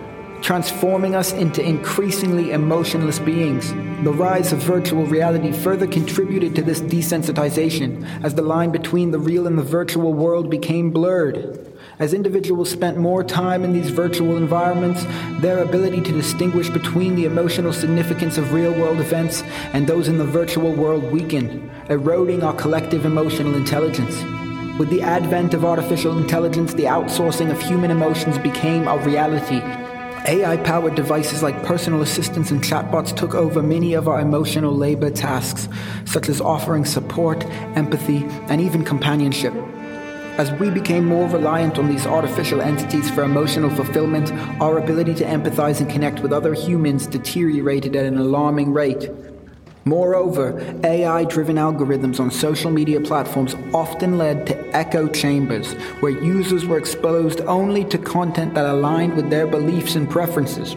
transforming 0.42 1.14
us 1.14 1.32
into 1.32 1.64
increasingly 1.64 2.50
emotionless 2.50 3.18
beings. 3.20 3.72
The 4.04 4.12
rise 4.12 4.52
of 4.52 4.58
virtual 4.58 5.06
reality 5.06 5.52
further 5.52 5.86
contributed 5.86 6.56
to 6.56 6.62
this 6.62 6.80
desensitization 6.80 8.04
as 8.24 8.34
the 8.34 8.42
line 8.42 8.72
between 8.72 9.12
the 9.12 9.20
real 9.20 9.46
and 9.46 9.56
the 9.56 9.62
virtual 9.62 10.12
world 10.12 10.50
became 10.50 10.90
blurred. 10.90 11.68
As 11.98 12.12
individuals 12.12 12.70
spent 12.70 12.96
more 12.96 13.22
time 13.22 13.64
in 13.64 13.72
these 13.72 13.90
virtual 13.90 14.36
environments, 14.36 15.04
their 15.40 15.58
ability 15.58 16.00
to 16.00 16.12
distinguish 16.12 16.68
between 16.68 17.14
the 17.14 17.26
emotional 17.26 17.72
significance 17.72 18.38
of 18.38 18.52
real 18.52 18.72
world 18.72 18.98
events 18.98 19.42
and 19.72 19.86
those 19.86 20.08
in 20.08 20.18
the 20.18 20.24
virtual 20.24 20.72
world 20.72 21.04
weakened, 21.12 21.70
eroding 21.88 22.42
our 22.42 22.54
collective 22.54 23.04
emotional 23.04 23.54
intelligence. 23.54 24.41
With 24.78 24.88
the 24.88 25.02
advent 25.02 25.52
of 25.52 25.66
artificial 25.66 26.16
intelligence, 26.16 26.72
the 26.72 26.84
outsourcing 26.84 27.50
of 27.50 27.60
human 27.60 27.90
emotions 27.90 28.38
became 28.38 28.88
a 28.88 28.96
reality. 28.96 29.60
AI 30.26 30.56
powered 30.64 30.94
devices 30.94 31.42
like 31.42 31.62
personal 31.62 32.00
assistants 32.00 32.50
and 32.50 32.62
chatbots 32.62 33.14
took 33.14 33.34
over 33.34 33.62
many 33.62 33.92
of 33.92 34.08
our 34.08 34.18
emotional 34.20 34.74
labor 34.74 35.10
tasks, 35.10 35.68
such 36.06 36.30
as 36.30 36.40
offering 36.40 36.86
support, 36.86 37.44
empathy, 37.76 38.24
and 38.48 38.62
even 38.62 38.82
companionship. 38.82 39.52
As 40.38 40.50
we 40.52 40.70
became 40.70 41.04
more 41.04 41.28
reliant 41.28 41.78
on 41.78 41.88
these 41.88 42.06
artificial 42.06 42.62
entities 42.62 43.10
for 43.10 43.24
emotional 43.24 43.68
fulfillment, 43.68 44.32
our 44.62 44.78
ability 44.78 45.12
to 45.16 45.24
empathize 45.24 45.80
and 45.82 45.90
connect 45.90 46.20
with 46.20 46.32
other 46.32 46.54
humans 46.54 47.06
deteriorated 47.06 47.94
at 47.94 48.06
an 48.06 48.16
alarming 48.16 48.72
rate. 48.72 49.10
Moreover, 49.84 50.60
AI 50.84 51.24
driven 51.24 51.56
algorithms 51.56 52.20
on 52.20 52.30
social 52.30 52.70
media 52.70 53.00
platforms 53.00 53.56
often 53.74 54.16
led 54.16 54.46
to 54.46 54.76
echo 54.76 55.08
chambers, 55.08 55.72
where 56.00 56.12
users 56.12 56.64
were 56.64 56.78
exposed 56.78 57.40
only 57.42 57.84
to 57.86 57.98
content 57.98 58.54
that 58.54 58.64
aligned 58.64 59.14
with 59.16 59.28
their 59.28 59.46
beliefs 59.46 59.96
and 59.96 60.08
preferences. 60.08 60.76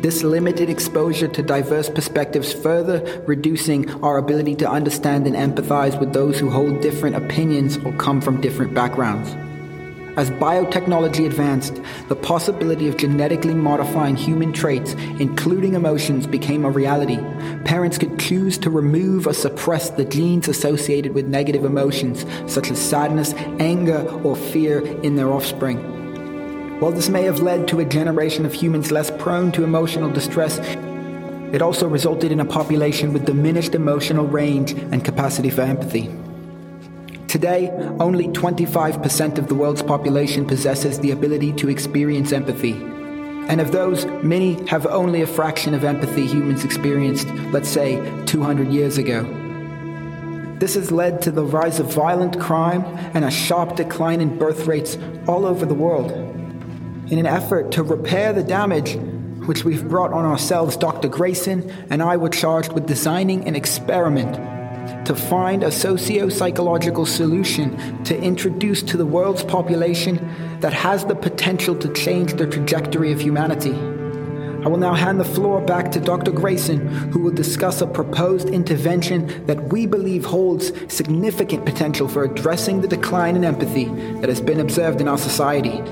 This 0.00 0.22
limited 0.22 0.70
exposure 0.70 1.28
to 1.28 1.42
diverse 1.42 1.88
perspectives 1.88 2.52
further 2.52 3.22
reducing 3.26 3.88
our 4.02 4.18
ability 4.18 4.56
to 4.56 4.70
understand 4.70 5.26
and 5.26 5.36
empathize 5.36 5.98
with 5.98 6.12
those 6.12 6.38
who 6.38 6.50
hold 6.50 6.80
different 6.80 7.16
opinions 7.16 7.78
or 7.78 7.92
come 7.94 8.20
from 8.20 8.40
different 8.40 8.74
backgrounds. 8.74 9.34
As 10.14 10.30
biotechnology 10.30 11.24
advanced, 11.24 11.80
the 12.08 12.16
possibility 12.16 12.86
of 12.86 12.98
genetically 12.98 13.54
modifying 13.54 14.14
human 14.14 14.52
traits, 14.52 14.92
including 15.18 15.72
emotions, 15.72 16.26
became 16.26 16.66
a 16.66 16.70
reality. 16.70 17.16
Parents 17.64 17.96
could 17.96 18.18
choose 18.18 18.58
to 18.58 18.68
remove 18.68 19.26
or 19.26 19.32
suppress 19.32 19.88
the 19.88 20.04
genes 20.04 20.48
associated 20.48 21.14
with 21.14 21.28
negative 21.28 21.64
emotions, 21.64 22.26
such 22.46 22.70
as 22.70 22.78
sadness, 22.78 23.32
anger, 23.58 24.06
or 24.22 24.36
fear, 24.36 24.80
in 25.02 25.16
their 25.16 25.32
offspring. 25.32 25.78
While 26.78 26.92
this 26.92 27.08
may 27.08 27.22
have 27.22 27.40
led 27.40 27.66
to 27.68 27.80
a 27.80 27.84
generation 27.86 28.44
of 28.44 28.52
humans 28.52 28.92
less 28.92 29.10
prone 29.10 29.50
to 29.52 29.64
emotional 29.64 30.10
distress, 30.10 30.58
it 31.54 31.62
also 31.62 31.88
resulted 31.88 32.32
in 32.32 32.40
a 32.40 32.44
population 32.44 33.14
with 33.14 33.24
diminished 33.24 33.74
emotional 33.74 34.26
range 34.26 34.72
and 34.72 35.02
capacity 35.02 35.48
for 35.48 35.62
empathy. 35.62 36.10
Today, 37.32 37.70
only 37.98 38.28
25% 38.28 39.38
of 39.38 39.48
the 39.48 39.54
world's 39.54 39.82
population 39.82 40.44
possesses 40.44 40.98
the 40.98 41.12
ability 41.12 41.54
to 41.54 41.70
experience 41.70 42.30
empathy. 42.30 42.72
And 42.72 43.58
of 43.58 43.72
those, 43.72 44.04
many 44.22 44.62
have 44.68 44.84
only 44.84 45.22
a 45.22 45.26
fraction 45.26 45.72
of 45.72 45.82
empathy 45.82 46.26
humans 46.26 46.62
experienced, 46.62 47.26
let's 47.50 47.70
say, 47.70 47.96
200 48.26 48.68
years 48.68 48.98
ago. 48.98 49.22
This 50.58 50.74
has 50.74 50.92
led 50.92 51.22
to 51.22 51.30
the 51.30 51.42
rise 51.42 51.80
of 51.80 51.90
violent 51.90 52.38
crime 52.38 52.84
and 53.14 53.24
a 53.24 53.30
sharp 53.30 53.76
decline 53.76 54.20
in 54.20 54.36
birth 54.36 54.66
rates 54.66 54.98
all 55.26 55.46
over 55.46 55.64
the 55.64 55.72
world. 55.72 56.12
In 57.10 57.18
an 57.18 57.24
effort 57.24 57.72
to 57.72 57.82
repair 57.82 58.34
the 58.34 58.44
damage 58.44 58.96
which 59.46 59.64
we've 59.64 59.88
brought 59.88 60.12
on 60.12 60.26
ourselves, 60.26 60.76
Dr. 60.76 61.08
Grayson 61.08 61.70
and 61.88 62.02
I 62.02 62.18
were 62.18 62.28
charged 62.28 62.74
with 62.74 62.84
designing 62.84 63.48
an 63.48 63.56
experiment 63.56 64.51
to 65.04 65.14
find 65.14 65.62
a 65.62 65.70
socio 65.70 66.28
psychological 66.28 67.06
solution 67.06 68.04
to 68.04 68.20
introduce 68.20 68.82
to 68.82 68.96
the 68.96 69.06
world's 69.06 69.42
population 69.44 70.16
that 70.60 70.72
has 70.72 71.04
the 71.04 71.14
potential 71.14 71.74
to 71.76 71.92
change 71.92 72.34
the 72.34 72.46
trajectory 72.46 73.12
of 73.12 73.20
humanity. 73.20 73.74
I 74.64 74.68
will 74.68 74.78
now 74.78 74.94
hand 74.94 75.18
the 75.18 75.24
floor 75.24 75.60
back 75.60 75.90
to 75.90 76.00
Dr. 76.00 76.30
Grayson, 76.30 76.86
who 77.10 77.18
will 77.18 77.32
discuss 77.32 77.80
a 77.80 77.86
proposed 77.86 78.48
intervention 78.48 79.44
that 79.46 79.72
we 79.72 79.86
believe 79.86 80.24
holds 80.24 80.72
significant 80.92 81.66
potential 81.66 82.06
for 82.06 82.22
addressing 82.22 82.80
the 82.80 82.86
decline 82.86 83.34
in 83.34 83.44
empathy 83.44 83.86
that 84.20 84.28
has 84.28 84.40
been 84.40 84.60
observed 84.60 85.00
in 85.00 85.08
our 85.08 85.18
society. 85.18 85.82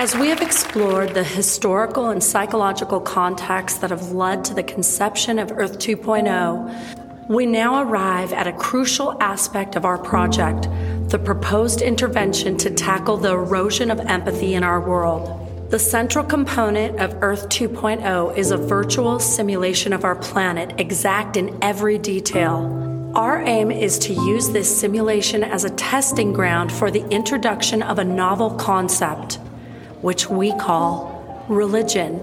As 0.00 0.16
we 0.16 0.28
have 0.28 0.40
explored 0.40 1.12
the 1.12 1.22
historical 1.22 2.08
and 2.08 2.24
psychological 2.24 3.00
contexts 3.00 3.80
that 3.80 3.90
have 3.90 4.12
led 4.12 4.46
to 4.46 4.54
the 4.54 4.62
conception 4.62 5.38
of 5.38 5.52
Earth 5.52 5.78
2.0, 5.78 7.28
we 7.28 7.44
now 7.44 7.82
arrive 7.82 8.32
at 8.32 8.46
a 8.46 8.52
crucial 8.54 9.20
aspect 9.20 9.76
of 9.76 9.84
our 9.84 9.98
project 9.98 10.70
the 11.10 11.18
proposed 11.18 11.82
intervention 11.82 12.56
to 12.56 12.70
tackle 12.70 13.18
the 13.18 13.30
erosion 13.30 13.90
of 13.90 14.00
empathy 14.00 14.54
in 14.54 14.64
our 14.64 14.80
world. 14.80 15.68
The 15.70 15.78
central 15.78 16.24
component 16.24 16.98
of 16.98 17.22
Earth 17.22 17.50
2.0 17.50 18.38
is 18.38 18.52
a 18.52 18.56
virtual 18.56 19.20
simulation 19.20 19.92
of 19.92 20.06
our 20.06 20.16
planet, 20.16 20.80
exact 20.80 21.36
in 21.36 21.58
every 21.60 21.98
detail. 21.98 23.12
Our 23.14 23.42
aim 23.42 23.70
is 23.70 23.98
to 23.98 24.14
use 24.14 24.48
this 24.48 24.80
simulation 24.80 25.44
as 25.44 25.64
a 25.64 25.76
testing 25.76 26.32
ground 26.32 26.72
for 26.72 26.90
the 26.90 27.06
introduction 27.10 27.82
of 27.82 27.98
a 27.98 28.04
novel 28.04 28.52
concept 28.52 29.38
which 30.02 30.28
we 30.28 30.52
call 30.56 31.44
religion. 31.48 32.20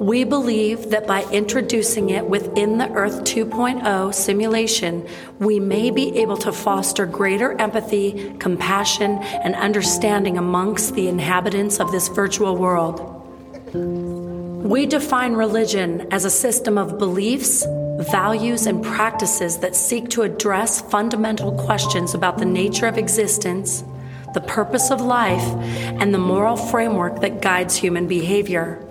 We 0.00 0.24
believe 0.24 0.90
that 0.90 1.06
by 1.06 1.24
introducing 1.30 2.08
it 2.08 2.24
within 2.24 2.78
the 2.78 2.90
Earth 2.92 3.22
2.0 3.24 4.14
simulation, 4.14 5.06
we 5.38 5.60
may 5.60 5.90
be 5.90 6.16
able 6.18 6.38
to 6.38 6.52
foster 6.52 7.04
greater 7.04 7.52
empathy, 7.60 8.34
compassion, 8.38 9.18
and 9.18 9.54
understanding 9.54 10.38
amongst 10.38 10.94
the 10.94 11.08
inhabitants 11.08 11.80
of 11.80 11.92
this 11.92 12.08
virtual 12.08 12.56
world. 12.56 13.06
We 13.74 14.86
define 14.86 15.34
religion 15.34 16.08
as 16.10 16.24
a 16.24 16.30
system 16.30 16.78
of 16.78 16.98
beliefs, 16.98 17.66
values, 18.10 18.66
and 18.66 18.82
practices 18.82 19.58
that 19.58 19.76
seek 19.76 20.08
to 20.10 20.22
address 20.22 20.80
fundamental 20.80 21.52
questions 21.52 22.14
about 22.14 22.38
the 22.38 22.46
nature 22.46 22.86
of 22.86 22.96
existence 22.96 23.84
the 24.34 24.40
purpose 24.40 24.90
of 24.90 25.00
life, 25.00 25.44
and 26.00 26.14
the 26.14 26.18
moral 26.18 26.56
framework 26.56 27.20
that 27.20 27.42
guides 27.42 27.76
human 27.76 28.06
behavior. 28.06 28.84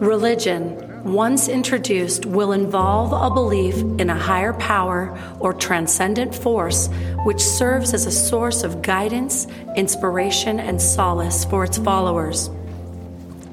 Religion, 0.00 1.02
once 1.04 1.48
introduced, 1.48 2.24
will 2.24 2.52
involve 2.52 3.12
a 3.12 3.32
belief 3.32 3.76
in 4.00 4.10
a 4.10 4.18
higher 4.18 4.54
power 4.54 5.18
or 5.38 5.52
transcendent 5.52 6.34
force 6.34 6.88
which 7.24 7.40
serves 7.40 7.94
as 7.94 8.06
a 8.06 8.10
source 8.10 8.62
of 8.64 8.82
guidance, 8.82 9.46
inspiration, 9.76 10.58
and 10.58 10.80
solace 10.80 11.44
for 11.44 11.64
its 11.64 11.78
followers. 11.78 12.50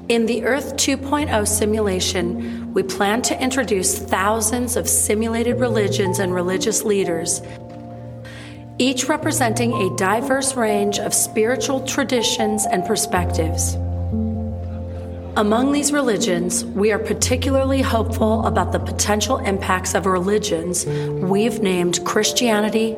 In 0.08 0.26
the 0.26 0.44
Earth 0.44 0.76
2.0 0.76 1.46
simulation, 1.46 2.72
we 2.74 2.82
plan 2.82 3.22
to 3.22 3.40
introduce 3.40 3.98
thousands 3.98 4.76
of 4.76 4.88
simulated 4.88 5.60
religions 5.60 6.18
and 6.18 6.34
religious 6.34 6.84
leaders 6.84 7.40
each 8.82 9.08
representing 9.08 9.72
a 9.74 9.96
diverse 9.96 10.56
range 10.56 10.98
of 10.98 11.14
spiritual 11.14 11.86
traditions 11.86 12.66
and 12.66 12.84
perspectives. 12.84 13.74
Among 15.36 15.70
these 15.70 15.92
religions, 15.92 16.64
we 16.64 16.90
are 16.90 16.98
particularly 16.98 17.80
hopeful 17.80 18.44
about 18.44 18.72
the 18.72 18.80
potential 18.80 19.38
impacts 19.38 19.94
of 19.94 20.04
religions 20.04 20.84
we've 20.84 21.60
named 21.60 22.04
Christianity, 22.04 22.96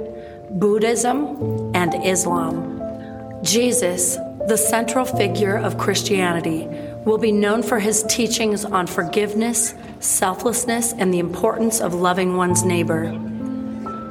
Buddhism, 0.52 1.70
and 1.74 1.94
Islam. 2.02 3.42
Jesus, 3.44 4.16
the 4.48 4.56
central 4.56 5.04
figure 5.04 5.56
of 5.58 5.76
Christianity, 5.76 6.66
will 7.04 7.18
be 7.18 7.30
known 7.30 7.62
for 7.62 7.78
his 7.78 8.02
teachings 8.04 8.64
on 8.64 8.86
forgiveness, 8.86 9.74
selflessness, 10.00 10.94
and 10.94 11.12
the 11.12 11.18
importance 11.18 11.82
of 11.82 11.92
loving 11.92 12.38
one's 12.38 12.64
neighbor. 12.64 13.12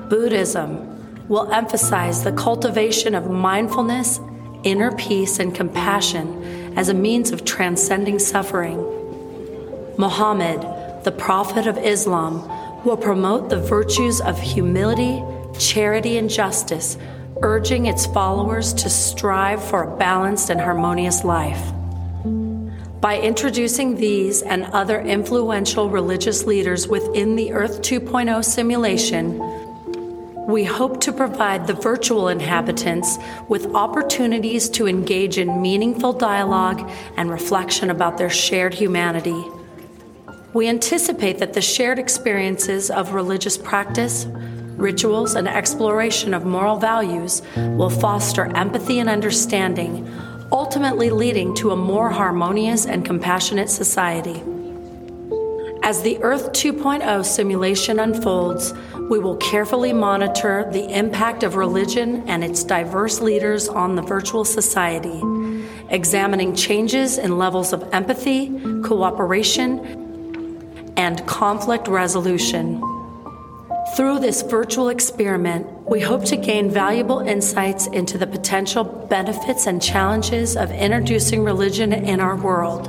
Buddhism, 0.07 0.92
will 1.33 1.51
emphasize 1.51 2.23
the 2.23 2.31
cultivation 2.31 3.15
of 3.15 3.31
mindfulness, 3.31 4.19
inner 4.61 4.91
peace, 4.91 5.39
and 5.39 5.55
compassion 5.55 6.77
as 6.77 6.89
a 6.89 6.93
means 6.93 7.31
of 7.31 7.43
transcending 7.43 8.19
suffering. 8.19 8.77
Muhammad, 9.97 10.61
the 11.03 11.11
Prophet 11.11 11.65
of 11.65 11.75
Islam, 11.79 12.35
will 12.85 12.97
promote 12.97 13.49
the 13.49 13.59
virtues 13.59 14.21
of 14.21 14.39
humility, 14.39 15.23
charity, 15.57 16.19
and 16.19 16.29
justice, 16.29 16.99
urging 17.41 17.87
its 17.87 18.05
followers 18.05 18.71
to 18.71 18.87
strive 18.87 19.63
for 19.63 19.85
a 19.85 19.97
balanced 19.97 20.51
and 20.51 20.61
harmonious 20.61 21.23
life. 21.23 21.73
By 23.01 23.19
introducing 23.19 23.95
these 23.95 24.43
and 24.43 24.65
other 24.65 25.01
influential 25.01 25.89
religious 25.89 26.45
leaders 26.45 26.87
within 26.87 27.35
the 27.35 27.53
Earth 27.53 27.81
2.0 27.81 28.45
simulation, 28.45 29.39
we 30.47 30.63
hope 30.65 30.99
to 31.01 31.13
provide 31.13 31.67
the 31.67 31.73
virtual 31.73 32.27
inhabitants 32.27 33.17
with 33.47 33.73
opportunities 33.73 34.67
to 34.69 34.87
engage 34.87 35.37
in 35.37 35.61
meaningful 35.61 36.11
dialogue 36.11 36.89
and 37.15 37.31
reflection 37.31 37.89
about 37.89 38.17
their 38.17 38.29
shared 38.29 38.73
humanity. 38.73 39.43
We 40.53 40.67
anticipate 40.67 41.39
that 41.39 41.53
the 41.53 41.61
shared 41.61 41.97
experiences 41.97 42.91
of 42.91 43.13
religious 43.13 43.57
practice, 43.57 44.25
rituals, 44.75 45.35
and 45.35 45.47
exploration 45.47 46.33
of 46.33 46.45
moral 46.45 46.77
values 46.77 47.41
will 47.55 47.89
foster 47.89 48.55
empathy 48.55 48.99
and 48.99 49.09
understanding, 49.09 50.07
ultimately 50.51 51.09
leading 51.09 51.55
to 51.55 51.71
a 51.71 51.75
more 51.75 52.09
harmonious 52.09 52.85
and 52.85 53.05
compassionate 53.05 53.69
society. 53.69 54.43
As 55.83 56.01
the 56.01 56.17
Earth 56.23 56.53
2.0 56.53 57.25
simulation 57.25 57.99
unfolds, 57.99 58.73
we 59.09 59.19
will 59.19 59.35
carefully 59.35 59.91
monitor 59.91 60.65
the 60.71 60.87
impact 60.97 61.43
of 61.43 61.57
religion 61.57 62.23
and 62.25 62.41
its 62.41 62.63
diverse 62.63 63.19
leaders 63.19 63.67
on 63.67 63.97
the 63.97 64.01
virtual 64.01 64.45
society, 64.45 65.21
examining 65.89 66.55
changes 66.55 67.17
in 67.17 67.37
levels 67.37 67.73
of 67.73 67.93
empathy, 67.93 68.57
cooperation, 68.81 70.93
and 70.95 71.27
conflict 71.27 71.89
resolution. 71.89 72.81
Through 73.97 74.19
this 74.19 74.41
virtual 74.41 74.87
experiment, 74.87 75.67
we 75.85 75.99
hope 75.99 76.23
to 76.25 76.37
gain 76.37 76.71
valuable 76.71 77.19
insights 77.19 77.87
into 77.87 78.17
the 78.17 78.25
potential 78.25 78.85
benefits 78.85 79.67
and 79.67 79.81
challenges 79.81 80.55
of 80.55 80.71
introducing 80.71 81.43
religion 81.43 81.91
in 81.91 82.21
our 82.21 82.37
world 82.37 82.87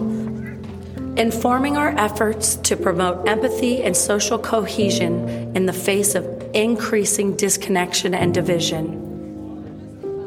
informing 1.17 1.77
our 1.77 1.91
efforts 1.91 2.57
to 2.57 2.77
promote 2.77 3.29
empathy 3.29 3.83
and 3.83 3.97
social 3.97 4.39
cohesion 4.39 5.57
in 5.57 5.67
the 5.67 5.73
face 5.73 6.15
of 6.15 6.25
increasing 6.55 7.37
disconnection 7.37 8.15
and 8.15 8.35
division. 8.35 9.01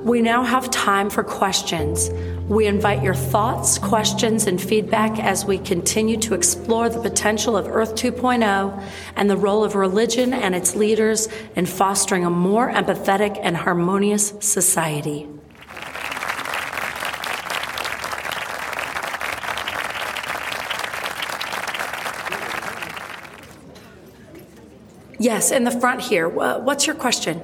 We 0.06 0.22
now 0.22 0.44
have 0.44 0.72
time 0.72 1.10
for 1.10 1.22
questions. 1.22 2.10
We 2.48 2.66
invite 2.66 3.04
your 3.04 3.14
thoughts, 3.14 3.78
questions, 3.78 4.48
and 4.48 4.62
feedback 4.62 5.20
as 5.20 5.44
we 5.44 5.58
continue 5.58 6.16
to 6.20 6.34
explore 6.34 6.88
the 6.88 7.02
potential 7.02 7.58
of 7.58 7.68
Earth 7.68 7.96
2.0 7.96 8.82
and 9.18 9.30
the 9.30 9.36
role 9.36 9.66
of 9.66 9.76
religion 9.76 10.34
and 10.34 10.56
its 10.56 10.76
leaders 10.76 11.28
in 11.58 11.66
fostering 11.66 12.24
a 12.24 12.30
more 12.30 12.72
empathetic 12.72 13.38
and 13.44 13.58
harmonious 13.58 14.34
society. 14.40 15.28
Yes, 25.20 25.52
in 25.52 25.64
the 25.64 25.72
front 25.72 26.02
here. 26.02 26.30
What's 26.30 26.86
your 26.86 26.96
question? 26.96 27.42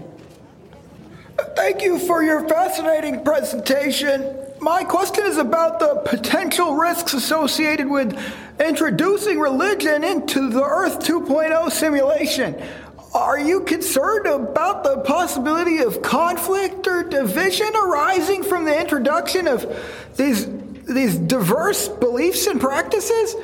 Thank 1.55 1.81
you 1.81 1.97
for 1.99 2.23
your 2.23 2.47
fascinating 2.47 3.23
presentation. 3.23 4.37
My 4.59 4.83
question 4.83 5.25
is 5.25 5.37
about 5.37 5.79
the 5.79 6.01
potential 6.05 6.75
risks 6.75 7.13
associated 7.13 7.89
with 7.89 8.17
introducing 8.59 9.39
religion 9.39 10.03
into 10.03 10.49
the 10.49 10.63
Earth 10.63 10.99
2.0 10.99 11.71
simulation. 11.71 12.61
Are 13.13 13.39
you 13.39 13.61
concerned 13.61 14.25
about 14.25 14.83
the 14.83 14.99
possibility 14.99 15.79
of 15.79 16.01
conflict 16.01 16.87
or 16.87 17.03
division 17.03 17.69
arising 17.75 18.43
from 18.43 18.65
the 18.65 18.79
introduction 18.79 19.47
of 19.47 19.65
these, 20.15 20.47
these 20.85 21.17
diverse 21.17 21.87
beliefs 21.87 22.47
and 22.47 22.59
practices? 22.59 23.35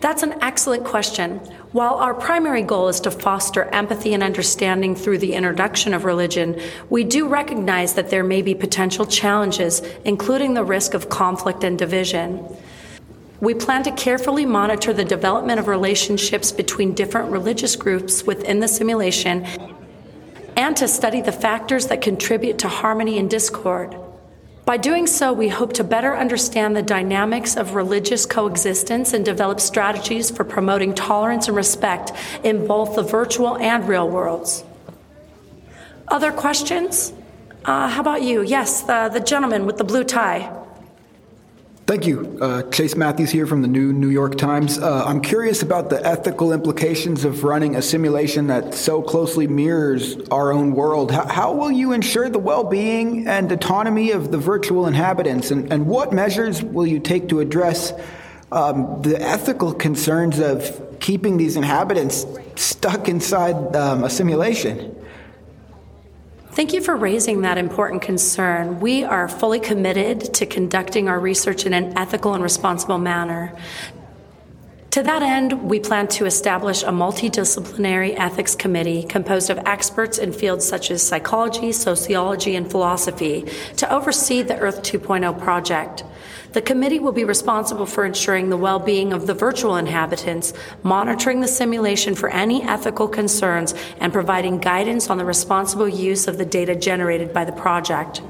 That's 0.00 0.22
an 0.22 0.34
excellent 0.42 0.84
question. 0.84 1.40
While 1.76 1.96
our 1.96 2.14
primary 2.14 2.62
goal 2.62 2.88
is 2.88 3.00
to 3.00 3.10
foster 3.10 3.64
empathy 3.64 4.14
and 4.14 4.22
understanding 4.22 4.96
through 4.96 5.18
the 5.18 5.34
introduction 5.34 5.92
of 5.92 6.06
religion, 6.06 6.58
we 6.88 7.04
do 7.04 7.28
recognize 7.28 7.92
that 7.96 8.08
there 8.08 8.24
may 8.24 8.40
be 8.40 8.54
potential 8.54 9.04
challenges, 9.04 9.80
including 10.06 10.54
the 10.54 10.64
risk 10.64 10.94
of 10.94 11.10
conflict 11.10 11.64
and 11.64 11.78
division. 11.78 12.42
We 13.42 13.52
plan 13.52 13.82
to 13.82 13.90
carefully 13.90 14.46
monitor 14.46 14.94
the 14.94 15.04
development 15.04 15.60
of 15.60 15.68
relationships 15.68 16.50
between 16.50 16.94
different 16.94 17.30
religious 17.30 17.76
groups 17.76 18.22
within 18.24 18.60
the 18.60 18.68
simulation 18.68 19.44
and 20.56 20.74
to 20.78 20.88
study 20.88 21.20
the 21.20 21.30
factors 21.30 21.88
that 21.88 22.00
contribute 22.00 22.56
to 22.60 22.68
harmony 22.68 23.18
and 23.18 23.28
discord. 23.28 23.94
By 24.66 24.78
doing 24.78 25.06
so, 25.06 25.32
we 25.32 25.48
hope 25.48 25.74
to 25.74 25.84
better 25.84 26.16
understand 26.16 26.74
the 26.74 26.82
dynamics 26.82 27.56
of 27.56 27.76
religious 27.76 28.26
coexistence 28.26 29.12
and 29.12 29.24
develop 29.24 29.60
strategies 29.60 30.28
for 30.28 30.42
promoting 30.42 30.92
tolerance 30.92 31.46
and 31.46 31.56
respect 31.56 32.10
in 32.42 32.66
both 32.66 32.96
the 32.96 33.02
virtual 33.04 33.56
and 33.58 33.88
real 33.88 34.10
worlds. 34.10 34.64
Other 36.08 36.32
questions? 36.32 37.12
Uh, 37.64 37.88
how 37.88 38.00
about 38.00 38.22
you? 38.22 38.42
Yes, 38.42 38.82
the, 38.82 39.08
the 39.08 39.20
gentleman 39.20 39.66
with 39.66 39.76
the 39.76 39.84
blue 39.84 40.02
tie. 40.02 40.65
Thank 41.86 42.04
you. 42.04 42.36
Uh, 42.40 42.62
Chase 42.70 42.96
Matthews 42.96 43.30
here 43.30 43.46
from 43.46 43.62
the 43.62 43.68
New 43.68 43.92
New 43.92 44.08
York 44.08 44.36
Times. 44.36 44.76
Uh, 44.76 45.04
I'm 45.04 45.20
curious 45.20 45.62
about 45.62 45.88
the 45.88 46.04
ethical 46.04 46.52
implications 46.52 47.24
of 47.24 47.44
running 47.44 47.76
a 47.76 47.82
simulation 47.82 48.48
that 48.48 48.74
so 48.74 49.00
closely 49.00 49.46
mirrors 49.46 50.16
our 50.32 50.52
own 50.52 50.72
world. 50.72 51.12
How, 51.12 51.28
how 51.28 51.52
will 51.52 51.70
you 51.70 51.92
ensure 51.92 52.28
the 52.28 52.40
well 52.40 52.64
being 52.64 53.28
and 53.28 53.52
autonomy 53.52 54.10
of 54.10 54.32
the 54.32 54.38
virtual 54.38 54.88
inhabitants? 54.88 55.52
And, 55.52 55.72
and 55.72 55.86
what 55.86 56.12
measures 56.12 56.60
will 56.60 56.88
you 56.88 56.98
take 56.98 57.28
to 57.28 57.38
address 57.38 57.92
um, 58.50 59.00
the 59.02 59.22
ethical 59.22 59.72
concerns 59.72 60.40
of 60.40 60.98
keeping 60.98 61.36
these 61.36 61.54
inhabitants 61.54 62.26
stuck 62.56 63.08
inside 63.08 63.76
um, 63.76 64.02
a 64.02 64.10
simulation? 64.10 64.92
Thank 66.56 66.72
you 66.72 66.80
for 66.80 66.96
raising 66.96 67.42
that 67.42 67.58
important 67.58 68.00
concern. 68.00 68.80
We 68.80 69.04
are 69.04 69.28
fully 69.28 69.60
committed 69.60 70.32
to 70.32 70.46
conducting 70.46 71.06
our 71.06 71.20
research 71.20 71.66
in 71.66 71.74
an 71.74 71.98
ethical 71.98 72.32
and 72.32 72.42
responsible 72.42 72.96
manner. 72.96 73.54
To 74.92 75.02
that 75.02 75.20
end, 75.20 75.68
we 75.68 75.80
plan 75.80 76.08
to 76.08 76.24
establish 76.24 76.82
a 76.82 76.86
multidisciplinary 76.86 78.18
ethics 78.18 78.54
committee 78.54 79.02
composed 79.02 79.50
of 79.50 79.58
experts 79.66 80.16
in 80.16 80.32
fields 80.32 80.66
such 80.66 80.90
as 80.90 81.02
psychology, 81.02 81.72
sociology, 81.72 82.56
and 82.56 82.70
philosophy 82.70 83.44
to 83.76 83.92
oversee 83.92 84.40
the 84.40 84.56
Earth 84.56 84.80
2.0 84.80 85.38
project. 85.38 86.04
The 86.56 86.62
committee 86.62 87.00
will 87.00 87.12
be 87.12 87.24
responsible 87.24 87.84
for 87.84 88.06
ensuring 88.06 88.48
the 88.48 88.56
well 88.56 88.78
being 88.78 89.12
of 89.12 89.26
the 89.26 89.34
virtual 89.34 89.76
inhabitants, 89.76 90.54
monitoring 90.82 91.42
the 91.42 91.48
simulation 91.48 92.14
for 92.14 92.30
any 92.30 92.62
ethical 92.62 93.08
concerns, 93.08 93.74
and 94.00 94.10
providing 94.10 94.56
guidance 94.56 95.10
on 95.10 95.18
the 95.18 95.26
responsible 95.26 95.86
use 95.86 96.26
of 96.26 96.38
the 96.38 96.46
data 96.46 96.74
generated 96.74 97.34
by 97.34 97.44
the 97.44 97.52
project. 97.52 98.22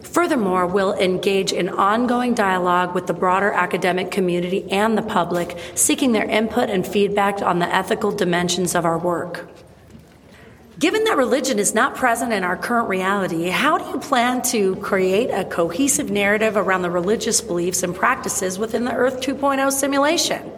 Furthermore, 0.00 0.66
we'll 0.66 0.94
engage 0.94 1.52
in 1.52 1.68
ongoing 1.68 2.32
dialogue 2.32 2.94
with 2.94 3.06
the 3.06 3.12
broader 3.12 3.52
academic 3.52 4.10
community 4.10 4.66
and 4.70 4.96
the 4.96 5.02
public, 5.02 5.58
seeking 5.74 6.12
their 6.12 6.24
input 6.24 6.70
and 6.70 6.86
feedback 6.86 7.42
on 7.42 7.58
the 7.58 7.68
ethical 7.68 8.12
dimensions 8.12 8.74
of 8.74 8.86
our 8.86 8.96
work. 8.96 9.46
Given 10.82 11.04
that 11.04 11.16
religion 11.16 11.60
is 11.60 11.74
not 11.74 11.94
present 11.94 12.32
in 12.32 12.42
our 12.42 12.56
current 12.56 12.88
reality, 12.88 13.48
how 13.50 13.78
do 13.78 13.84
you 13.90 14.00
plan 14.00 14.42
to 14.50 14.74
create 14.74 15.30
a 15.30 15.44
cohesive 15.44 16.10
narrative 16.10 16.56
around 16.56 16.82
the 16.82 16.90
religious 16.90 17.40
beliefs 17.40 17.84
and 17.84 17.94
practices 17.94 18.58
within 18.58 18.84
the 18.84 18.92
Earth 18.92 19.20
2.0 19.20 19.70
simulation? 19.70 20.50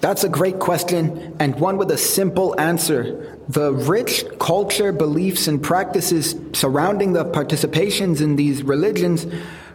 That's 0.00 0.22
a 0.22 0.28
great 0.28 0.60
question, 0.60 1.34
and 1.40 1.58
one 1.58 1.76
with 1.76 1.90
a 1.90 1.98
simple 1.98 2.54
answer. 2.60 3.36
The 3.48 3.72
rich 3.72 4.24
culture, 4.38 4.92
beliefs, 4.92 5.48
and 5.48 5.60
practices 5.60 6.36
surrounding 6.52 7.12
the 7.12 7.24
participations 7.24 8.20
in 8.20 8.36
these 8.36 8.62
religions 8.62 9.26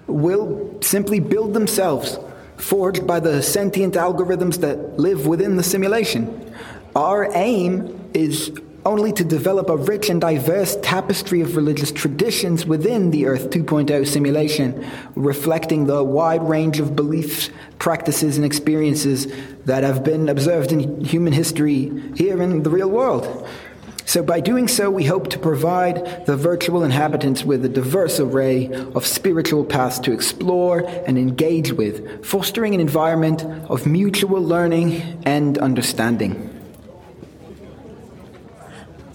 will 0.07 0.81
simply 0.81 1.19
build 1.19 1.53
themselves, 1.53 2.17
forged 2.55 3.05
by 3.05 3.19
the 3.19 3.43
sentient 3.43 3.95
algorithms 3.95 4.61
that 4.61 4.97
live 4.97 5.27
within 5.27 5.57
the 5.57 5.63
simulation. 5.63 6.55
Our 6.95 7.29
aim 7.35 8.11
is 8.13 8.49
only 8.85 9.11
to 9.13 9.23
develop 9.23 9.69
a 9.69 9.77
rich 9.77 10.09
and 10.09 10.21
diverse 10.21 10.77
tapestry 10.81 11.41
of 11.41 11.55
religious 11.55 11.91
traditions 11.91 12.65
within 12.65 13.11
the 13.11 13.25
Earth 13.25 13.49
2.0 13.49 14.07
simulation, 14.07 14.85
reflecting 15.15 15.85
the 15.85 16.03
wide 16.03 16.47
range 16.47 16.79
of 16.79 16.95
beliefs, 16.95 17.49
practices, 17.77 18.37
and 18.37 18.45
experiences 18.45 19.27
that 19.65 19.83
have 19.83 20.03
been 20.03 20.29
observed 20.29 20.71
in 20.71 21.03
human 21.03 21.33
history 21.33 21.91
here 22.15 22.41
in 22.41 22.63
the 22.63 22.69
real 22.69 22.89
world. 22.89 23.47
So, 24.05 24.23
by 24.23 24.39
doing 24.39 24.67
so, 24.67 24.89
we 24.89 25.03
hope 25.03 25.29
to 25.29 25.37
provide 25.37 26.25
the 26.25 26.35
virtual 26.35 26.83
inhabitants 26.83 27.45
with 27.45 27.63
a 27.63 27.69
diverse 27.69 28.19
array 28.19 28.67
of 28.95 29.05
spiritual 29.05 29.63
paths 29.63 29.99
to 29.99 30.11
explore 30.11 30.79
and 31.05 31.15
engage 31.15 31.73
with, 31.73 32.25
fostering 32.25 32.73
an 32.73 32.79
environment 32.79 33.43
of 33.69 33.85
mutual 33.85 34.41
learning 34.41 35.21
and 35.25 35.59
understanding. 35.59 36.58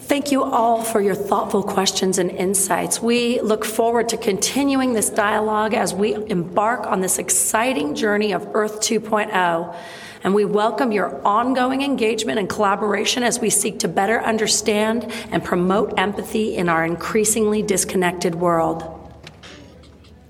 Thank 0.05 0.31
you 0.31 0.45
all 0.45 0.83
for 0.83 1.01
your 1.01 1.15
thoughtful 1.15 1.63
questions 1.63 2.19
and 2.19 2.31
insights. 2.31 3.01
We 3.01 3.41
look 3.41 3.65
forward 3.65 4.11
to 4.11 4.19
continuing 4.19 4.93
this 4.93 5.09
dialogue 5.09 5.73
as 5.73 5.95
we 5.95 6.15
embark 6.15 6.87
on 6.87 7.01
this 7.01 7.19
exciting 7.19 7.95
journey 7.95 8.33
of 8.33 8.47
Earth 8.53 8.81
2.0. 8.81 9.75
And 10.23 10.35
we 10.35 10.45
welcome 10.45 10.93
your 10.93 11.27
ongoing 11.27 11.81
engagement 11.81 12.39
and 12.39 12.51
collaboration 12.51 13.23
as 13.23 13.41
we 13.41 13.49
seek 13.49 13.79
to 13.79 13.89
better 13.89 14.21
understand 14.21 15.11
and 15.31 15.43
promote 15.43 15.99
empathy 15.99 16.55
in 16.55 16.69
our 16.69 16.85
increasingly 16.85 17.63
disconnected 17.63 18.35
world. 18.35 18.94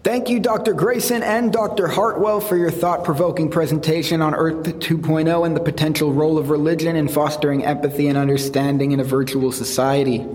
Thank 0.04 0.28
you, 0.28 0.38
Dr. 0.38 0.74
Grayson 0.74 1.22
and 1.22 1.50
Dr. 1.50 1.88
Hartwell, 1.88 2.38
for 2.38 2.58
your 2.58 2.70
thought 2.70 3.04
provoking 3.04 3.50
presentation 3.50 4.20
on 4.20 4.34
Earth 4.34 4.62
2.0 4.62 5.46
and 5.46 5.56
the 5.56 5.60
potential 5.60 6.12
role 6.12 6.36
of 6.36 6.50
religion 6.50 6.94
in 6.94 7.08
fostering 7.08 7.64
empathy 7.64 8.08
and 8.08 8.18
understanding 8.18 8.92
in 8.92 9.00
a 9.00 9.04
virtual 9.04 9.50
society. 9.50 10.26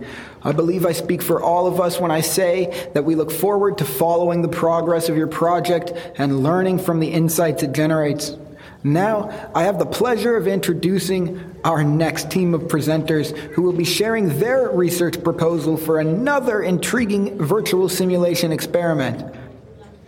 I 0.41 0.53
believe 0.53 0.87
I 0.87 0.93
speak 0.93 1.21
for 1.21 1.39
all 1.39 1.67
of 1.67 1.79
us 1.79 1.99
when 1.99 2.09
I 2.09 2.21
say 2.21 2.89
that 2.95 3.05
we 3.05 3.13
look 3.13 3.31
forward 3.31 3.77
to 3.77 3.85
following 3.85 4.41
the 4.41 4.47
progress 4.47 5.07
of 5.07 5.15
your 5.15 5.27
project 5.27 5.93
and 6.15 6.41
learning 6.41 6.79
from 6.79 6.99
the 6.99 7.09
insights 7.09 7.61
it 7.61 7.71
generates. 7.71 8.35
Now, 8.83 9.51
I 9.53 9.65
have 9.65 9.77
the 9.77 9.85
pleasure 9.85 10.35
of 10.35 10.47
introducing 10.47 11.59
our 11.63 11.83
next 11.83 12.31
team 12.31 12.55
of 12.55 12.63
presenters 12.63 13.37
who 13.51 13.61
will 13.61 13.73
be 13.73 13.85
sharing 13.85 14.39
their 14.39 14.71
research 14.71 15.23
proposal 15.23 15.77
for 15.77 15.99
another 15.99 16.63
intriguing 16.63 17.37
virtual 17.37 17.87
simulation 17.87 18.51
experiment. 18.51 19.35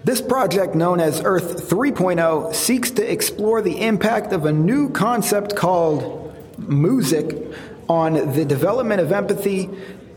This 0.04 0.20
project, 0.20 0.74
known 0.74 1.00
as 1.00 1.22
Earth 1.24 1.70
3.0, 1.70 2.56
seeks 2.56 2.90
to 2.92 3.12
explore 3.12 3.62
the 3.62 3.82
impact 3.82 4.34
of 4.34 4.46
a 4.46 4.52
new 4.52 4.90
concept 4.90 5.56
called 5.56 6.36
music 6.58 7.38
on 7.88 8.34
the 8.34 8.44
development 8.44 9.00
of 9.00 9.12
empathy 9.12 9.70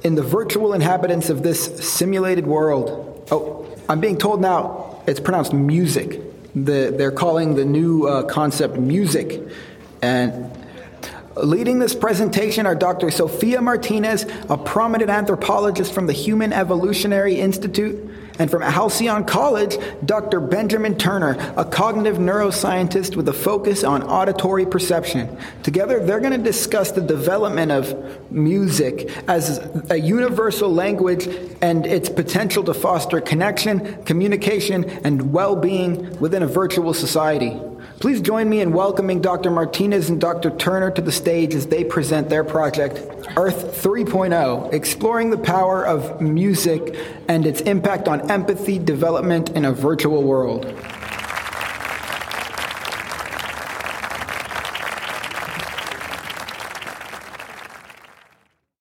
in 0.03 0.15
the 0.15 0.23
virtual 0.23 0.73
inhabitants 0.73 1.29
of 1.29 1.43
this 1.43 1.87
simulated 1.87 2.47
world. 2.47 3.29
Oh, 3.31 3.67
I'm 3.87 4.01
being 4.01 4.17
told 4.17 4.41
now 4.41 5.03
it's 5.07 5.21
pronounced 5.21 5.53
music. 5.53 6.21
The, 6.55 6.95
they're 6.97 7.13
calling 7.13 7.55
the 7.55 7.65
new 7.67 8.07
uh, 8.07 8.23
concept 8.23 8.77
music. 8.77 9.43
And 10.01 10.51
Leading 11.37 11.81
this 11.81 11.97
presentation 11.97 12.65
are 12.65 12.77
Dr. 12.77 13.11
Sophia 13.11 13.61
Martinez, 13.61 14.25
a 14.49 14.57
prominent 14.57 15.11
anthropologist 15.11 15.93
from 15.93 16.07
the 16.07 16.13
Human 16.13 16.53
Evolutionary 16.53 17.41
Institute, 17.41 18.04
and 18.39 18.51
from 18.51 18.63
Halcyon 18.63 19.25
College, 19.25 19.77
Dr. 20.05 20.41
Benjamin 20.41 20.97
Turner, 20.97 21.37
a 21.57 21.65
cognitive 21.65 22.17
neuroscientist 22.17 23.15
with 23.15 23.29
a 23.29 23.33
focus 23.33 23.85
on 23.85 24.03
auditory 24.03 24.67
perception. 24.67 25.37
Together, 25.63 26.05
they're 26.05 26.21
going 26.21 26.33
to 26.33 26.39
discuss 26.39 26.91
the 26.91 27.01
development 27.01 27.71
of 27.71 28.33
music 28.33 29.11
as 29.29 29.61
a 29.91 29.99
universal 29.99 30.73
language 30.73 31.29
and 31.63 31.87
its 31.87 32.09
potential 32.09 32.65
to 32.65 32.75
foster 32.75 33.21
connection, 33.21 34.03
communication, 34.05 34.85
and 35.05 35.33
well 35.33 35.55
being 35.55 36.19
within 36.19 36.43
a 36.43 36.47
virtual 36.47 36.93
society. 36.93 37.61
Please 38.01 38.21
join 38.21 38.49
me 38.49 38.61
in 38.61 38.73
welcoming 38.73 39.21
Dr. 39.21 39.51
Martinez 39.51 40.11
and 40.11 40.21
Dr. 40.21 40.51
Turner 40.51 40.91
to 40.91 41.01
the 41.01 41.13
stage 41.13 41.55
as 41.55 41.67
they 41.67 41.85
present 41.85 42.29
their 42.29 42.45
project, 42.45 42.99
Earth 43.37 43.83
3.0, 43.83 44.73
exploring 44.73 45.31
the 45.31 45.39
power 45.39 45.87
of 45.87 46.21
music 46.21 46.97
and 47.29 47.47
its 47.47 47.61
impact 47.63 48.09
on 48.09 48.31
empathy 48.31 48.79
development 48.79 49.51
in 49.51 49.65
a 49.65 49.73
virtual 49.73 50.23
world. 50.23 50.67